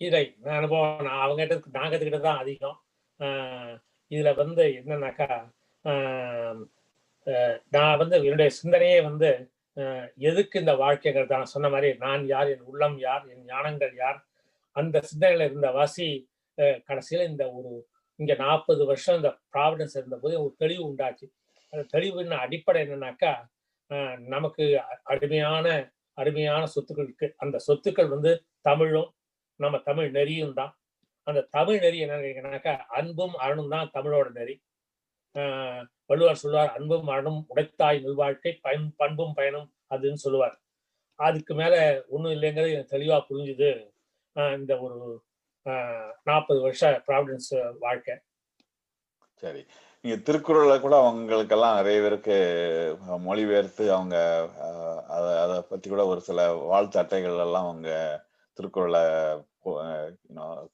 இல்லை 0.00 0.22
அனுபவம் 0.54 1.04
நான் 1.06 1.22
அவங்ககிட்ட 1.24 1.56
நான் 1.74 1.92
நாங்க 1.92 2.20
தான் 2.20 2.40
அதிகம். 2.42 2.78
ஆஹ் 3.20 3.74
இதுல 4.10 4.30
வந்து 4.34 4.64
என்னன்னாக்கா 4.78 5.28
ஆஹ் 5.84 6.62
அஹ் 7.26 7.58
நான் 7.70 7.98
வந்து 7.98 8.16
என்னுடைய 8.22 8.50
சிந்தனையே 8.58 8.98
வந்து 9.02 9.30
ஆஹ் 9.76 10.08
எதுக்கு 10.22 10.56
இந்த 10.58 10.74
வாழ்க்கைங்கிறது 10.76 11.36
நான் 11.36 11.52
சொன்ன 11.54 11.68
மாதிரி 11.68 11.90
நான் 11.98 12.24
யார் 12.26 12.50
என் 12.50 12.66
உள்ளம் 12.66 12.98
யார் 12.98 13.24
என் 13.28 13.44
ஞானங்கள் 13.46 13.94
யார் 13.96 14.18
அந்த 14.76 14.96
சிந்தனையில 15.10 15.48
இருந்த 15.50 15.70
வாசி 15.70 16.08
அஹ் 16.58 16.78
கடைசியில 16.88 17.26
இந்த 17.26 17.44
ஒரு 17.52 17.72
இங்க 18.18 18.34
நாற்பது 18.36 18.82
வருஷம் 18.86 19.16
இந்த 19.16 19.30
ப்ராவிடன்ஸ் 19.52 19.96
இருந்தபோது 19.96 20.34
ஒரு 20.42 20.54
தெளிவு 20.58 20.84
உண்டாச்சு. 20.88 21.26
அந்த 21.72 21.84
தெளிவுன்னு 21.94 22.36
அடிப்படை 22.36 22.80
என்னன்னாக்கா 22.82 23.32
நமக்கு 24.18 24.80
அ- 24.80 25.00
அருமையான 25.02 25.92
அருமையான 26.14 26.64
சொத்துக்கள் 26.64 27.02
இருக்கு. 27.02 27.34
அந்த 27.36 27.58
சொத்துக்கள் 27.66 28.08
வந்து 28.08 28.44
தமிழும் 28.60 29.14
நம்ம 29.56 29.78
தமிழ் 29.78 30.10
நெறியும் 30.10 30.52
தான். 30.52 30.78
அந்த 31.22 31.40
தமிழ் 31.42 31.78
நெறி 31.78 31.98
என்ன 31.98 32.16
கேட்கனாக்கா 32.16 32.76
அன்பும் 32.76 33.32
அருணும் 33.38 33.68
தான் 33.68 33.90
தமிழோட 33.94 34.30
நெறி. 34.30 34.62
ஆஹ் 35.34 35.86
வள்ளுவர் 36.06 36.36
சொல்லுவார் 36.36 36.72
அன்பும் 36.72 37.08
அருணும் 37.08 37.44
உடைத்தாய் 37.54 38.00
நல்வாழ்க்கை 38.00 38.58
பயன் 38.60 38.94
பண்பும் 38.96 39.34
பயனும் 39.34 39.72
அதுன்னு 39.90 40.14
சொல்லுவார். 40.14 40.60
அதுக்கு 41.14 41.54
மேல 41.54 42.04
ஒண்ணும் 42.08 42.32
இல்லைங்கிறது 42.32 42.72
எனக்கு 42.72 42.98
தெளிவா 42.98 43.24
புரிஞ்சுது. 43.28 43.92
ஆஹ் 44.34 44.58
இந்த 44.58 44.78
ஒரு 44.78 45.24
நாற்பது 46.24 46.60
வருஷ 46.60 47.02
ப்ராவிடன்ஸ் 47.06 47.78
வாழ்க்கை. 47.78 48.18
சரி. 49.42 49.62
நீங்க 50.04 50.22
திருக்குறளை 50.22 50.80
கூட 50.80 50.94
அவங்களுக்கெல்லாம் 50.98 51.76
நிறைய 51.76 52.00
பேருக்கு 52.00 52.36
மொழிபெயர்த்து 53.24 53.92
அவங்க 53.92 54.16
அத 55.08 55.24
அதை 55.42 55.62
பத்தி 55.62 55.90
கூட 55.90 56.06
ஒரு 56.06 56.20
சில 56.20 56.40
வாழ்த்து 56.64 56.98
அட்டைகள் 56.98 57.38
எல்லாம் 57.38 57.64
அவங்க 57.64 57.90
திருக்குறளை 58.58 59.02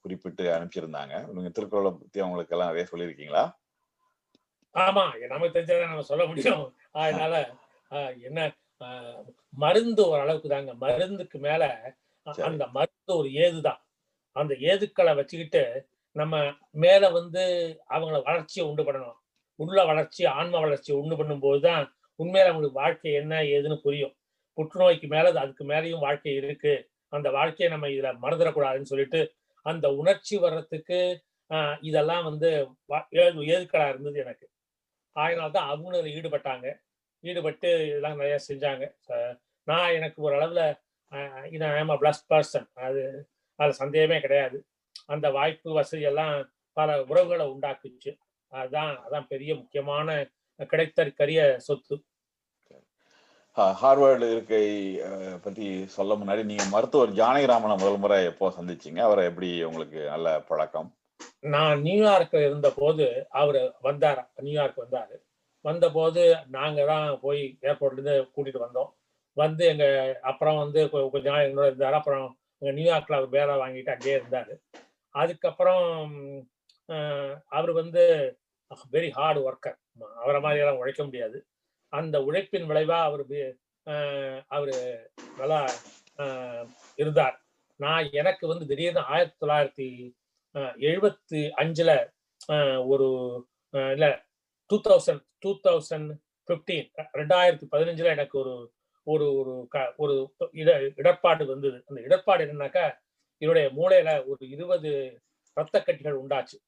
குறிப்பிட்டு 0.00 0.44
அனுப்பிச்சிருந்தாங்க 0.50 1.14
நீங்க 1.32 1.48
திருக்குறளை 1.48 1.90
பத்தி 1.92 2.20
அவங்களுக்கு 2.20 2.54
எல்லாம் 2.56 2.70
நிறைய 2.70 2.86
சொல்லியிருக்கீங்களா? 2.90 3.44
ஆமா. 4.74 5.04
நமக்கு 5.26 5.58
தெரிஞ்சதை 5.58 5.86
நம்ம 5.86 6.02
சொல்ல 6.02 6.24
முடியும். 6.26 6.64
அதனால 6.96 7.34
ஆஹ் 7.90 8.22
என்ன 8.22 8.40
மருந்து 9.54 10.08
ஒரு 10.08 10.20
அளவுக்கு 10.20 10.48
தாங்க. 10.48 10.72
மருந்துக்கு 10.74 11.38
மேல. 11.38 11.64
அந்த 12.46 12.66
மருந்து 12.68 13.12
ஒரு 13.16 13.32
ஏதுதான். 13.34 13.80
அந்த 14.36 14.54
ஏதுக்களை 14.70 15.14
வச்சுக்கிட்டு 15.14 15.62
நம்ம 16.16 16.36
மேல 16.70 17.08
வந்து 17.10 17.42
அவங்கள 17.90 18.22
வளர்ச்சியை 18.22 18.68
உண்டு 18.68 18.82
பண்ணணும். 18.82 19.18
உள்ள 19.58 19.84
வளர்ச்சி 19.84 20.24
ஆன்ம 20.24 20.60
வளர்ச்சியை 20.60 21.00
உண்டு 21.00 21.16
பண்ணும்போது 21.16 21.60
தான் 21.60 21.84
உண்மையில 22.20 22.46
அவங்களுக்கு 22.46 22.80
வாழ்க்கை 22.80 23.12
என்ன 23.12 23.42
ஏதுன்னு 23.52 23.76
புரியும். 23.76 24.14
புற்றுநோய்க்கு 24.58 25.06
மேல 25.06 25.40
அதுக்கு 25.40 25.64
மேலேயும் 25.64 26.00
வாழ்க்கை 26.00 26.34
இருக்கு. 26.34 26.74
அந்த 27.12 27.30
வாழ்க்கையை 27.30 27.68
நம்ம 27.72 27.86
இதுல 27.88 28.12
மறந்துடக்கூடாதுன்னு 28.22 28.82
சொல்லிட்டு 28.82 29.20
அந்த 29.66 29.88
உணர்ச்சி 29.92 30.36
வர்றதுக்கு 30.36 31.00
ஆஹ் 31.50 31.76
இதெல்லாம் 31.80 32.24
வந்து 32.24 32.50
வா- 32.88 33.08
ஏதுக்களா 33.48 33.88
இருந்தது 33.88 34.20
எனக்கு. 34.20 34.46
அதனால 35.16 35.50
தான் 35.50 35.68
அவங்களும் 35.68 36.06
ஈடுபட்டாங்க. 36.06 36.66
ஈடுபட்டு 37.24 37.88
இதெல்லாம் 37.88 38.16
நிறைய 38.16 38.38
செஞ்சாங்க. 38.48 38.84
நான் 39.68 39.92
எனக்கு 39.92 40.22
ஒரு 40.22 40.36
அளவுல 40.38 40.62
ஆஹ் 41.12 41.44
இது 41.52 41.64
ஐம் 41.64 41.88
அ 41.88 41.98
பிளஸ் 42.00 42.22
பர்சன் 42.30 42.68
அது 42.78 43.02
அது 43.58 43.72
சந்தேகமே 43.72 44.20
கிடையாது. 44.20 44.58
அந்த 45.14 45.28
வாய்ப்பு 45.36 45.70
வசதி 45.78 46.04
எல்லாம் 46.10 46.36
பல 46.76 46.88
உறவுகளை 47.10 47.46
உண்டாக்குச்சு. 47.54 48.12
அதுதான் 48.52 48.92
அதான் 49.04 49.30
பெரிய 49.32 49.50
முக்கியமான 49.60 50.08
கிடைத்தற்கரிய 50.72 51.42
சொத்து. 51.66 51.96
ஹார்வர்டு 53.80 54.26
இருக்கை 54.34 54.64
பத்தி 55.44 55.66
சொல்ல 55.94 56.14
முன்னாடி 56.20 56.42
நீங்க 56.50 56.64
மருத்துவர் 56.74 57.10
ஜானகிராமனை 57.18 57.74
முதல் 57.80 57.98
முறை 58.04 58.18
எப்போ 58.30 58.46
சந்திச்சீங்க? 58.58 59.00
அவரை 59.06 59.24
எப்படி 59.30 59.50
உங்களுக்கு 59.68 60.00
நல்ல 60.12 60.28
பழக்கம்? 60.50 60.88
நான் 61.54 61.82
நியூயார்க்ல 61.86 62.40
இருந்த 62.46 62.68
போது 62.78 63.06
அவர் 63.40 63.60
வந்தார் 63.86 64.22
நியூயார்க் 64.46 64.80
வந்தாரு. 64.84 65.16
வந்தபோது 65.64 66.22
நாங்க 66.56 66.84
தான் 66.92 67.08
போய் 67.24 67.42
ஏர்போர்ட்ல 67.68 67.98
இருந்து 67.98 68.14
கூட்டிட்டு 68.36 68.62
வந்தோம். 68.66 68.90
வந்து 69.36 69.62
எங்க 69.72 69.84
அப்புறம் 70.30 70.60
வந்து 70.62 70.80
கொஞ்ச 71.14 71.26
நாள் 71.30 71.46
எங்களோட 71.48 71.68
இருந்தாரு. 71.72 71.98
அப்புறம் 72.00 72.24
எங்க 72.62 72.72
நியூயார்க்ல 72.78 73.18
அவர் 73.20 73.36
வேலை 73.36 73.54
வாங்கிட்டு 73.62 73.94
அங்கேயே 73.94 74.16
இருந்தாரு. 74.20 74.54
அதுக்கப்புறம் 75.12 75.84
அவர் 77.46 77.72
வந்து 77.72 78.04
வெரி 78.92 79.10
ஹார்ட் 79.10 79.38
ஒர்க்கர் 79.38 79.78
அவரை 80.16 80.40
மாதிரியெல்லாம் 80.42 80.76
உழைக்க 80.76 81.04
முடியாது. 81.04 81.38
அந்த 81.92 82.20
உழைப்பின் 82.20 82.68
விளைவா 82.68 82.98
அவர் 83.00 83.24
அவர் 84.48 84.74
நல்லா 85.36 85.60
இருந்தார். 86.96 87.36
நான் 87.80 88.08
எனக்கு 88.12 88.46
வந்து 88.46 88.66
திடீர்னு 88.66 89.00
ஆயிரத்தி 89.00 89.46
தொள்ளாயிரத்தி 89.46 89.88
எழுபத்தி 90.58 91.40
அஞ்சுல 91.56 91.90
ஒரு 92.86 93.08
இல்லை 93.70 94.10
two 94.66 94.80
thousand 94.80 95.22
two 95.38 95.50
thousand 95.68 96.10
fifteen 96.46 96.88
ரெண்டாயிரத்தி 97.12 97.66
பதினஞ்சுல 97.72 98.04
எனக்கு 98.04 98.38
ஒரு 98.38 98.54
ஒரு 99.06 99.26
ஒரு 99.34 99.66
க- 99.68 99.92
ஒரு 99.96 100.14
இட 100.52 100.70
இடர்பாடு 100.96 101.46
வந்தது. 101.46 101.84
அந்த 101.86 102.00
இடர்பாடு 102.00 102.44
என்னன்னாக்கா 102.44 102.84
என்னுடைய 103.42 103.66
மூளையில 103.78 104.10
ஒரு 104.30 104.42
இருபது 104.54 104.90
ரத்த 105.58 105.76
கட்டிகள் 105.78 106.20
உண்டாச்சு. 106.22 106.58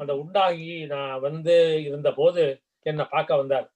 அந்த 0.00 0.12
உண்டாகி 0.22 0.70
நான் 0.92 1.22
வந்து 1.26 1.54
இருந்த 1.88 2.10
போது 2.18 2.42
என்னை 2.90 3.04
பார்க்க 3.14 3.40
வந்தார். 3.40 3.66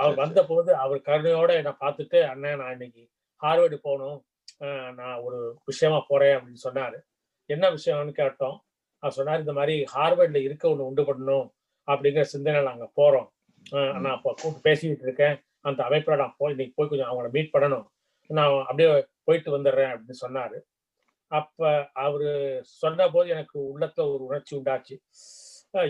அவர் 0.00 0.16
வந்த 0.22 0.40
போது 0.50 0.70
அவர் 0.84 1.06
கருணையோட 1.08 1.50
என்னை 1.60 1.72
பார்த்துட்டு 1.82 2.18
அண்ணன் 2.30 2.60
நான் 2.62 2.74
இன்னைக்கு 2.76 3.02
ஹார்வர்டு 3.40 3.76
போகணும். 3.86 4.18
நான் 5.00 5.20
ஒரு 5.26 5.40
விஷயமா 5.70 5.98
போறேன் 6.10 6.36
அப்படின்னு 6.36 6.64
சொன்னாரு. 6.68 6.98
என்ன 7.50 7.64
விஷயம்னு 7.76 8.14
கேட்டோம். 8.20 8.56
அவர் 9.02 9.16
சொன்னார் 9.18 9.42
இந்த 9.44 9.54
மாதிரி 9.58 9.74
ஹார்வர்ட்ல 9.94 10.38
இருக்க 10.46 10.64
ஒண்ணு 10.72 10.88
உண்டு 10.90 11.02
பண்ணணும் 11.10 11.46
அப்படிங்கிற 11.88 12.24
சிந்தனை 12.34 12.60
நாங்க 12.70 12.86
போறோம். 13.00 13.28
நான் 14.04 14.16
இப்போ 14.16 14.30
கூப்பிட்டு 14.40 14.66
பேசிக்கிட்டு 14.66 15.06
இருக்கேன். 15.08 15.36
அந்த 15.68 15.80
அமைப்புல 15.88 16.16
நான் 16.22 16.38
போய் 16.40 16.52
இன்னைக்கு 16.54 16.76
போய் 16.78 16.90
கொஞ்சம் 16.90 17.10
அவங்கள 17.10 17.28
மீட் 17.36 17.54
பண்ணணும். 17.54 17.86
நான் 18.38 18.64
அப்படியே 18.68 18.90
போயிட்டு 19.26 19.50
வந்துடுறேன் 19.56 19.92
அப்படின்னு 19.92 20.22
சொன்னாரு. 20.24 20.58
அப்ப 21.30 21.70
அவரு 22.04 22.30
சொன்ன 22.80 23.08
போது 23.14 23.28
எனக்கு 23.34 23.56
உள்ளத்துல 23.72 24.06
ஒரு 24.12 24.22
உணர்ச்சி 24.28 24.52
உண்டாச்சு. 24.58 24.94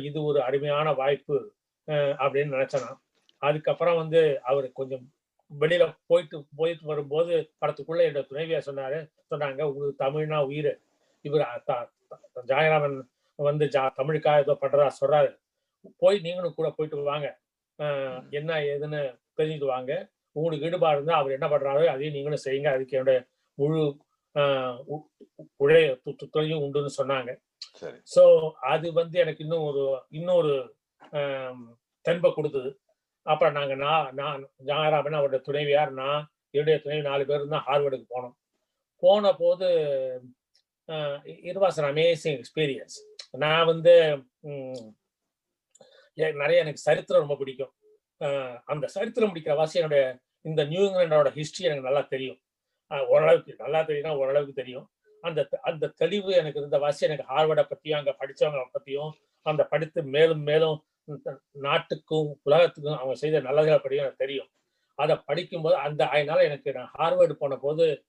இது 0.09 0.19
ஒரு 0.31 0.39
அருமையான 0.47 0.89
வாய்ப்பு 1.01 1.37
அப்படின்னு 2.23 2.55
நினைச்சேன் 2.57 2.89
அதுக்கப்புறம் 3.43 3.99
வந்து 4.01 4.21
அவர் 4.51 4.67
கொஞ்சம் 4.79 5.05
வெளியில 5.51 5.85
போயிட்டு 6.11 6.37
போயிட்டு 6.59 6.85
வரும்போது 6.91 7.35
படத்துக்குள்ள 7.61 8.03
என்னோட 8.09 8.25
துணைவியா 8.31 8.61
சொன்னாரு 8.69 8.99
சொன்னாங்க 9.31 9.61
உங்களுக்கு 9.69 10.03
தமிழ்னா 10.05 10.39
உயிர். 10.51 10.73
இவர் 11.25 11.45
ஜாயராமன் 12.51 12.99
வந்து 13.39 13.65
ஜா 13.75 13.83
தமிழுக்காக 13.99 14.45
ஏதோ 14.45 14.55
பண்றதா 14.63 14.89
சொல்றாரு. 15.01 15.31
போய் 16.03 16.17
நீங்களும் 16.27 16.57
கூட 16.59 16.69
போயிட்டு 16.77 17.11
வாங்க. 17.13 17.29
என்ன 18.39 18.51
ஏதுன்னு 18.73 19.01
தெரிஞ்சுட்டு 19.39 19.73
வாங்க. 19.75 19.93
உங்களுக்கு 20.37 20.67
ஈடுபாடு 20.69 20.97
இருந்தால் 20.99 21.21
அவர் 21.21 21.37
என்ன 21.37 21.47
பண்றாரோ 21.53 21.85
அதையும் 21.95 22.17
நீங்களும் 22.17 22.45
செய்யுங்க. 22.47 22.69
அதுக்கு 22.77 22.97
என்னுடைய 22.99 23.19
முழு 23.59 23.81
உழைய 25.57 25.99
து- 26.05 26.17
து- 26.23 26.29
துணையும் 26.31 26.63
உண்டுன்னு 26.63 26.91
சொன்னாங்க. 26.97 27.37
ஸோ 28.15 28.51
அது 28.51 28.93
வந்து 28.93 29.19
எனக்கு 29.19 29.43
இன்னும் 29.45 29.63
ஒரு 29.63 30.05
இன்னொரு 30.09 30.77
தென்பை 32.01 32.33
கொடுத்தது. 32.33 32.81
அப்புறம் 33.23 33.53
நாங்க 33.53 33.75
நான் 33.75 34.15
நான் 34.15 34.51
ஜாராமன் 34.57 35.13
அவருடைய 35.13 35.45
துணைவியார் 35.45 35.93
நான் 35.93 36.31
என்னுடைய 36.51 36.81
துணைவி 36.81 37.03
நாலு 37.09 37.27
பேர் 37.27 37.49
தான் 37.49 37.65
ஹார்வர்டுக்கு 37.67 38.07
போனோம். 38.15 38.37
போன 38.97 39.33
போது 39.39 39.69
it 41.25 41.57
was 41.57 41.79
an 41.81 41.95
amazing 41.95 42.43
experience 42.43 42.97
நான் 43.31 43.67
வந்து 43.67 43.95
நிறைய 46.13 46.61
எனக்கு 46.61 46.79
சரித்திரம் 46.79 47.23
ரொம்ப 47.23 47.37
பிடிக்கும். 47.37 47.73
அந்த 48.65 48.87
சரித்திரம் 48.87 49.35
பிடிக்கிற 49.35 49.55
வாசி 49.55 49.81
என்னுடைய 49.81 50.19
இந்த 50.41 50.65
நியூ 50.65 50.83
இங்கிலாண்டோட 50.89 51.29
ஹிஸ்டரி 51.39 51.67
எனக்கு 51.69 51.89
நல்லா 51.89 52.01
தெரியும். 52.01 52.41
ஓரளவுக்கு 52.89 53.55
நல்லா 53.59 53.81
தெரியும்னா 53.81 54.17
ஓரளவுக்கு 54.17 54.53
தெரியும். 54.53 54.91
அந்த 55.21 55.49
அந்த 55.63 55.93
தெளிவு 55.97 56.33
எனக்கு 56.33 56.59
இருந்த 56.59 56.79
வாசி 56.79 57.07
எனக்கு 57.07 57.35
ஹார்வர்டை 57.35 57.63
பற்றியும் 57.63 57.99
அங்கே 57.99 58.17
படித்தவங்க 58.21 58.65
பற்றியும் 58.73 59.15
அந்த 59.43 59.65
படித்து 59.65 60.03
மேலும் 60.03 60.41
மேலும் 60.41 60.85
நாட்டுக்கும் 61.53 62.41
உலகத்துக்கும் 62.43 62.97
அவங்க 62.97 63.15
செய்த 63.15 63.41
நல்லதுகளை 63.41 63.79
பற்றியும் 63.79 64.05
எனக்கு 64.05 64.25
தெரியும். 64.27 64.49
அதை 64.95 65.17
படிக்கும்போது 65.17 65.77
அந்த 65.77 66.09
அதனால 66.09 66.45
எனக்கு 66.45 66.73
நான் 66.73 66.91
ஹார்வர்டு 66.99 67.33
போன 67.33 67.57
போது 67.57 68.05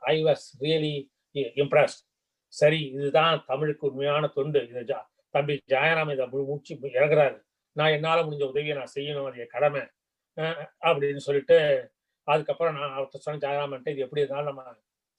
ஐ 0.00 0.24
வாஸ் 0.24 0.44
ரியலி 0.60 1.08
இம்ப்ரெஸ்ட் 1.34 2.02
சரி 2.46 2.80
இதுதான் 2.86 3.44
தமிழுக்கு 3.46 3.86
உண்மையான 3.86 4.26
தொண்டு. 4.26 4.68
இது 4.68 4.80
ஜா- 4.80 5.08
தம்பி 5.30 5.62
ஜாயராம் 5.68 6.12
இதை 6.12 6.26
மூச்சு 6.26 6.74
இறங்குறாரு. 6.76 7.40
நான் 7.72 7.90
என்னால் 7.90 8.24
முடிஞ்ச 8.24 8.44
உதவியை 8.44 8.76
நான் 8.76 8.92
செய்யணும் 8.94 9.32
அது 9.32 9.46
கடமை 9.46 9.80
அப்படின்னு 10.80 11.16
சொல்லிட்டு 11.16 11.56
அதுக்கப்புறம் 12.30 12.76
நான் 12.78 12.96
அவர்கிட்ட 12.96 13.24
சொன்ன 13.24 13.42
ஜெயராமன்ட்டு 13.44 13.92
இது 13.94 14.04
எப்படி 14.06 14.22
இருந்தாலும் 14.22 14.50
நம்ம 14.52 14.64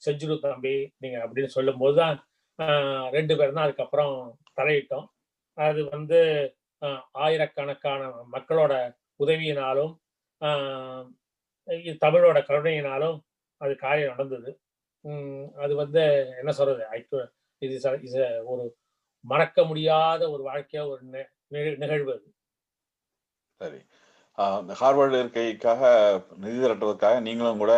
செஞ்சிடும் 0.02 0.44
தம்பி. 0.46 0.74
நீங்க 0.98 1.18
அப்படின்னு 1.26 1.52
சொல்லும் 1.56 1.82
தான் 2.02 2.18
ஆஹ் 2.60 3.08
ரெண்டு 3.16 3.34
பேரும் 3.40 3.58
தான் 3.58 3.68
அதுக்கப்புறம் 3.68 4.16
தலையிட்டோம். 4.58 5.08
அது 5.58 5.82
வந்து 5.90 6.20
ஆயிரக்கணக்கான 7.24 8.02
மக்களோட 8.36 8.74
உதவியினாலும் 9.20 9.94
ஆஹ், 10.42 11.04
இது 11.68 11.96
தமிழோட 12.06 12.40
கருணையினாலும் 12.48 13.18
அது 13.62 13.74
காரியம் 13.84 14.14
நடந்தது. 14.14 14.52
உம், 15.06 15.46
அது 15.64 15.74
வந்து 15.82 16.02
என்ன 16.42 16.52
சொல்றது? 16.60 16.84
இது 17.62 17.76
இது 18.08 18.22
ஒரு 18.52 18.64
மறக்க 19.24 19.64
முடியாத 19.66 20.22
ஒரு 20.34 20.44
வாழ்க்கையா 20.48 20.84
ஒரு 20.92 21.02
நிகழ்வு 21.84 22.12
அது. 22.16 22.28
சரி. 23.62 23.80
ஹார்வர்டு 24.80 25.18
இருக்கைக்காக 25.22 25.82
நிதி 26.38 26.58
திரட்டுவதற்காக 26.58 27.22
நீங்களும் 27.22 27.62
கூட 27.64 27.74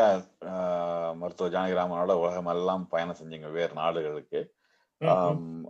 ஆஹ் 0.52 1.14
மருத்துவர் 1.16 1.54
ஜானகிராமனோட 1.54 2.14
உலகம் 2.24 2.52
எல்லாம் 2.54 2.84
பயணம் 2.88 3.20
செஞ்சீங்க 3.20 3.50
வேறு 3.52 3.74
நாடுகளுக்கு. 3.74 4.42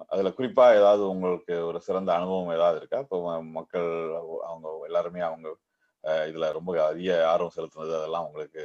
அதுல 0.08 0.30
குறிப்பா 0.30 0.66
ஏதாவது 0.80 1.04
உங்களுக்கு 1.10 1.54
ஒரு 1.66 1.80
சிறந்த 1.82 2.10
அனுபவம் 2.14 2.56
ஏதாவது 2.56 2.78
இருக்கா? 2.78 3.00
இப்போ 3.00 3.18
மக்கள் 3.58 3.88
அவங்க 4.50 4.68
எல்லாருமே 4.84 5.22
அவங்க 5.30 5.50
இதுல 6.30 6.52
ரொம்ப 6.52 6.72
அதிக 6.86 7.10
ஆர்வம் 7.28 7.56
செலுத்துனது 7.56 7.98
அதெல்லாம் 8.00 8.26
உங்களுக்கு 8.26 8.62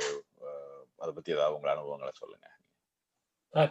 அதை 0.98 1.10
பத்தி 1.14 1.32
ஏதாவது 1.32 1.56
உங்க 1.56 1.68
அனுபவங்களை 1.70 2.12
சொல்லுங்க. 2.14 2.46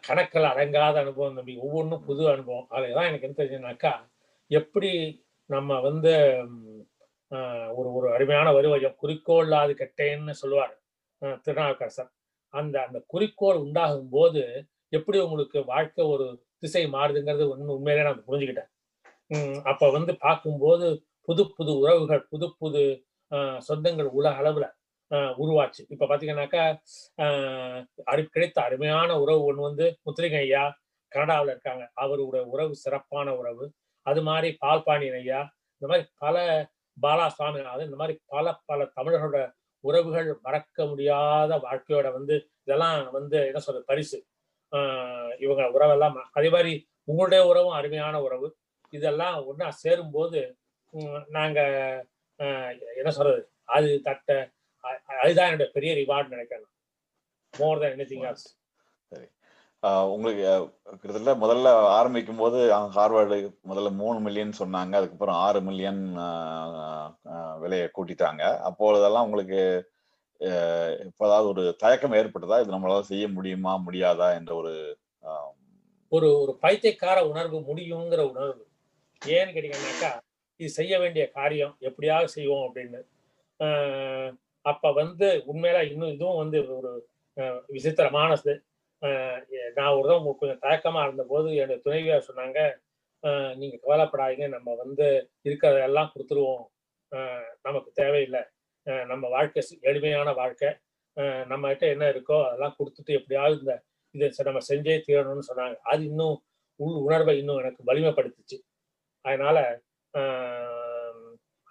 கணக்கில் 0.08 0.52
அடங்காத 0.52 0.96
அனுபவம் 1.04 1.36
தம்பி. 1.36 1.56
ஒவ்வொன்றும் 1.58 2.06
புது 2.06 2.24
அனுபவம். 2.32 2.68
அதில் 2.70 2.98
தான் 2.98 3.10
எனக்கு 3.10 3.28
என்ன 3.28 3.38
தெரிஞ்சுனாக்கா 3.42 3.92
எப்படி 4.52 4.92
நம்ம 5.50 5.80
வந்து 5.80 6.14
ஒரு 7.76 7.90
ஒரு 7.94 8.08
அருமையான 8.14 8.48
வருவாயம். 8.54 8.96
குறிக்கோள் 8.98 9.46
இல்லாது 9.46 9.74
கெட்டேன்னு 9.74 10.34
சொல்லுவார் 10.42 10.74
அஹ், 11.22 11.38
திருநாவுக்கரசர். 11.46 12.10
அந்த 12.54 12.76
அந்த 12.84 13.00
குறிக்கோள் 13.08 13.62
உண்டாகும் 13.64 14.12
போது 14.12 14.42
எப்படி 14.94 15.18
உங்களுக்கு 15.20 15.60
வாழ்க்கை 15.66 16.04
ஒரு 16.08 16.26
திசை 16.60 16.84
மாறுதுங்கிறது 16.94 17.46
ஒன்று 17.52 17.76
உண்மையிலே 17.76 18.04
நான் 18.04 18.26
புரிஞ்சுக்கிட்டேன். 18.28 18.70
உம், 19.32 19.58
அப்ப 19.66 19.90
வந்து 19.92 20.14
பார்க்கும்போது 20.18 20.88
புது 21.28 21.44
புது 21.56 21.72
உறவுகள் 21.80 22.24
புது 22.30 22.48
புது 22.60 22.84
சொந்தங்கள் 23.62 24.10
உலக 24.14 24.36
அளவுல 24.42 24.66
அஹ், 25.12 25.34
உருவாச்சு. 25.42 25.82
இப்ப 25.90 26.08
பாத்தீங்கன்னாக்கா 26.08 26.64
ஆஹ் 27.18 27.82
அரு 28.06 28.24
கிடைத்த 28.28 28.58
அருமையான 28.64 29.10
உறவு 29.20 29.42
ஒன்று 29.46 29.62
வந்து 29.64 29.86
முத்திரிகை 30.04 30.42
ஐயா 30.42 30.64
கனடாவில் 31.12 31.52
இருக்காங்க. 31.54 31.84
அவருடைய 31.96 32.44
உறவு 32.46 32.74
சிறப்பான 32.78 33.28
உறவு. 33.36 33.66
அது 34.06 34.22
மாதிரி 34.24 34.50
பால்பாண்டியன் 34.62 35.20
ஐயா 35.22 35.40
இந்த 35.76 35.88
மாதிரி 35.90 36.06
பல 36.18 36.36
பாலா 36.98 37.26
சுவாமிநாதன் 37.30 37.88
இந்த 37.88 37.96
மாதிரி 37.96 38.16
பல 38.26 38.54
பல 38.66 38.90
தமிழர்களோட 38.96 39.40
உறவுகள் 39.84 40.30
மறக்க 40.42 40.86
முடியாத 40.86 41.52
வாழ்க்கையோட 41.64 42.08
வந்து 42.12 42.36
இதெல்லாம் 42.62 43.12
வந்து 43.12 43.38
என்ன 43.48 43.60
சொல்றது 43.60 43.86
பரிசு. 43.86 44.18
ஆஹ் 44.72 45.34
இவங்க 45.40 45.64
உறவெல்லாம் 45.76 46.16
அதே 46.32 46.50
மாதிரி 46.50 46.74
உங்களுடைய 47.08 47.42
உறவும் 47.46 47.76
அருமையான 47.76 48.16
உறவு. 48.22 48.48
இதெல்லாம் 48.94 49.38
ஒண்ணா 49.46 49.68
சேரும்போது 49.82 50.40
நாங்க 51.30 51.60
ஆஹ் 52.40 52.72
என்ன 52.96 53.12
சொல்றது 53.12 53.42
அது 53.70 53.88
தட்ட 54.02 54.30
அதுதான் 55.18 55.48
என்னோட 55.48 55.66
பெரிய 55.72 55.92
ரிவார்டு 55.96 56.34
நினைக்கிறேன் 56.36 56.68
மோர் 57.54 57.80
தென் 57.80 57.96
எனிதிங் 57.96 58.26
ஆஹ் 58.26 58.44
உங்களுக்கு 59.84 60.46
கிட்டத்தட்ட 61.00 61.46
முதல்ல 61.46 61.68
ஆரம்பிக்கும் 61.98 62.38
போது 62.38 62.74
அவங்க 62.74 62.94
ஹார்வர்டு 63.00 63.38
முதல்ல 63.70 63.90
மூணு 63.92 64.20
மில்லியன் 64.20 64.54
சொன்னாங்க. 64.60 64.94
அதுக்கப்புறம் 65.00 65.36
ஆறு 65.36 65.62
மில்லியன் 65.62 66.02
விலையை 67.60 67.88
கூட்டிட்டாங்க. 67.98 68.44
அப்பொழுதெல்லாம் 68.70 69.26
உங்களுக்கு 69.26 69.62
இப்போதாவது 71.06 71.48
ஒரு 71.48 71.76
தயக்கம் 71.78 72.12
ஏற்பட்டதா? 72.12 72.62
இது 72.62 72.74
நம்மளால 72.74 73.00
செய்ய 73.12 73.28
முடியுமா 73.28 73.74
முடியாதா? 73.86 74.28
என்ற 74.34 74.52
ஒரு 74.56 74.74
ஒரு 76.12 76.28
ஒரு 76.42 76.54
பைத்தியக்கார 76.62 77.28
உணர்வு 77.28 77.58
முடியுங்கிற 77.60 78.22
உணர்வு. 78.30 78.64
ஏன்னு 79.26 79.54
கேட்டீங்கன்னாக்கா 79.56 80.12
இது 80.60 80.70
செய்ய 80.70 81.00
வேண்டிய 81.00 81.24
காரியம் 81.30 81.76
எப்படியாவது 81.80 82.30
செய்வோம் 82.30 82.66
அப்படின்னு. 82.68 83.00
ஆஹ் 83.60 84.32
அப்ப 84.66 84.92
வந்து 84.92 85.28
உண்மையில 85.54 85.92
இன்னும் 85.92 86.14
இதுவும் 86.14 86.38
வந்து 86.38 86.60
ஒரு 86.78 86.92
விசித்திரமானது. 87.74 88.54
நான் 89.78 89.96
ஒரு 89.98 90.06
தடவை 90.06 90.18
உங்களுக்கு 90.20 90.44
கொஞ்சம் 90.44 90.64
தயக்கமா 90.66 91.02
இருந்தபோது 91.08 91.50
என்னுடைய 91.56 91.80
துணைவியார் 91.86 92.28
சொன்னாங்க 92.30 92.60
நீங்க 93.60 93.76
கவலைப்படாதீங்க 93.84 94.48
நம்ம 94.56 94.74
வந்து 94.84 95.06
இருக்கிறதெல்லாம் 95.48 96.12
கொடுத்துருவோம். 96.14 96.66
நமக்கு 97.68 97.90
தேவையில்லை. 98.02 98.42
நம்ம 99.12 99.24
வாழ்க்கை 99.36 99.62
எளிமையான 99.90 100.34
வாழ்க்கை. 100.42 100.70
நம்ம 101.52 101.70
கிட்ட 101.70 101.86
என்ன 101.94 102.06
இருக்கோ 102.14 102.38
அதெல்லாம் 102.48 102.76
கொடுத்துட்டு 102.80 103.12
எப்படியாவது 103.20 103.60
இந்த 103.60 103.76
இதை 104.16 104.46
நம்ம 104.50 104.62
செஞ்சே 104.70 104.96
தீரணும்னு 105.08 105.50
சொன்னாங்க. 105.50 105.78
அது 105.92 106.02
இன்னும் 106.12 106.36
உள் 106.80 106.98
உணர்வை 107.06 107.34
இன்னும் 107.42 107.62
எனக்கு 107.64 107.82
வலிமைப்படுத்துச்சு. 107.90 108.58
அதனால 109.26 109.58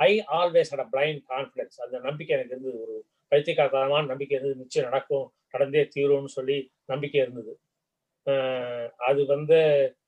I 0.01 0.13
always 0.39 0.73
had 0.75 0.91
blind 0.95 1.23
confidence 1.33 1.77
அந்த 1.85 1.97
நம்பிக்கை 2.07 2.35
எனக்கு 2.37 2.55
இருந்தது 2.55 2.81
ஒரு 2.87 2.97
பைத்தியக்காரத்தனமான 3.31 4.07
நம்பிக்கை 4.07 4.39
இருந்தது. 4.39 4.57
நிச்சயம் 4.57 4.91
நடக்கும் 4.91 5.33
நடந்தே 5.51 5.89
தீரும்னு 5.95 6.25
சொல்லி 6.25 6.73
நம்பிக்கை 6.85 7.21
இருந்தது. 7.21 7.61
ஆஹ் 8.27 8.89
அது 8.89 9.27
வந்து 9.27 9.59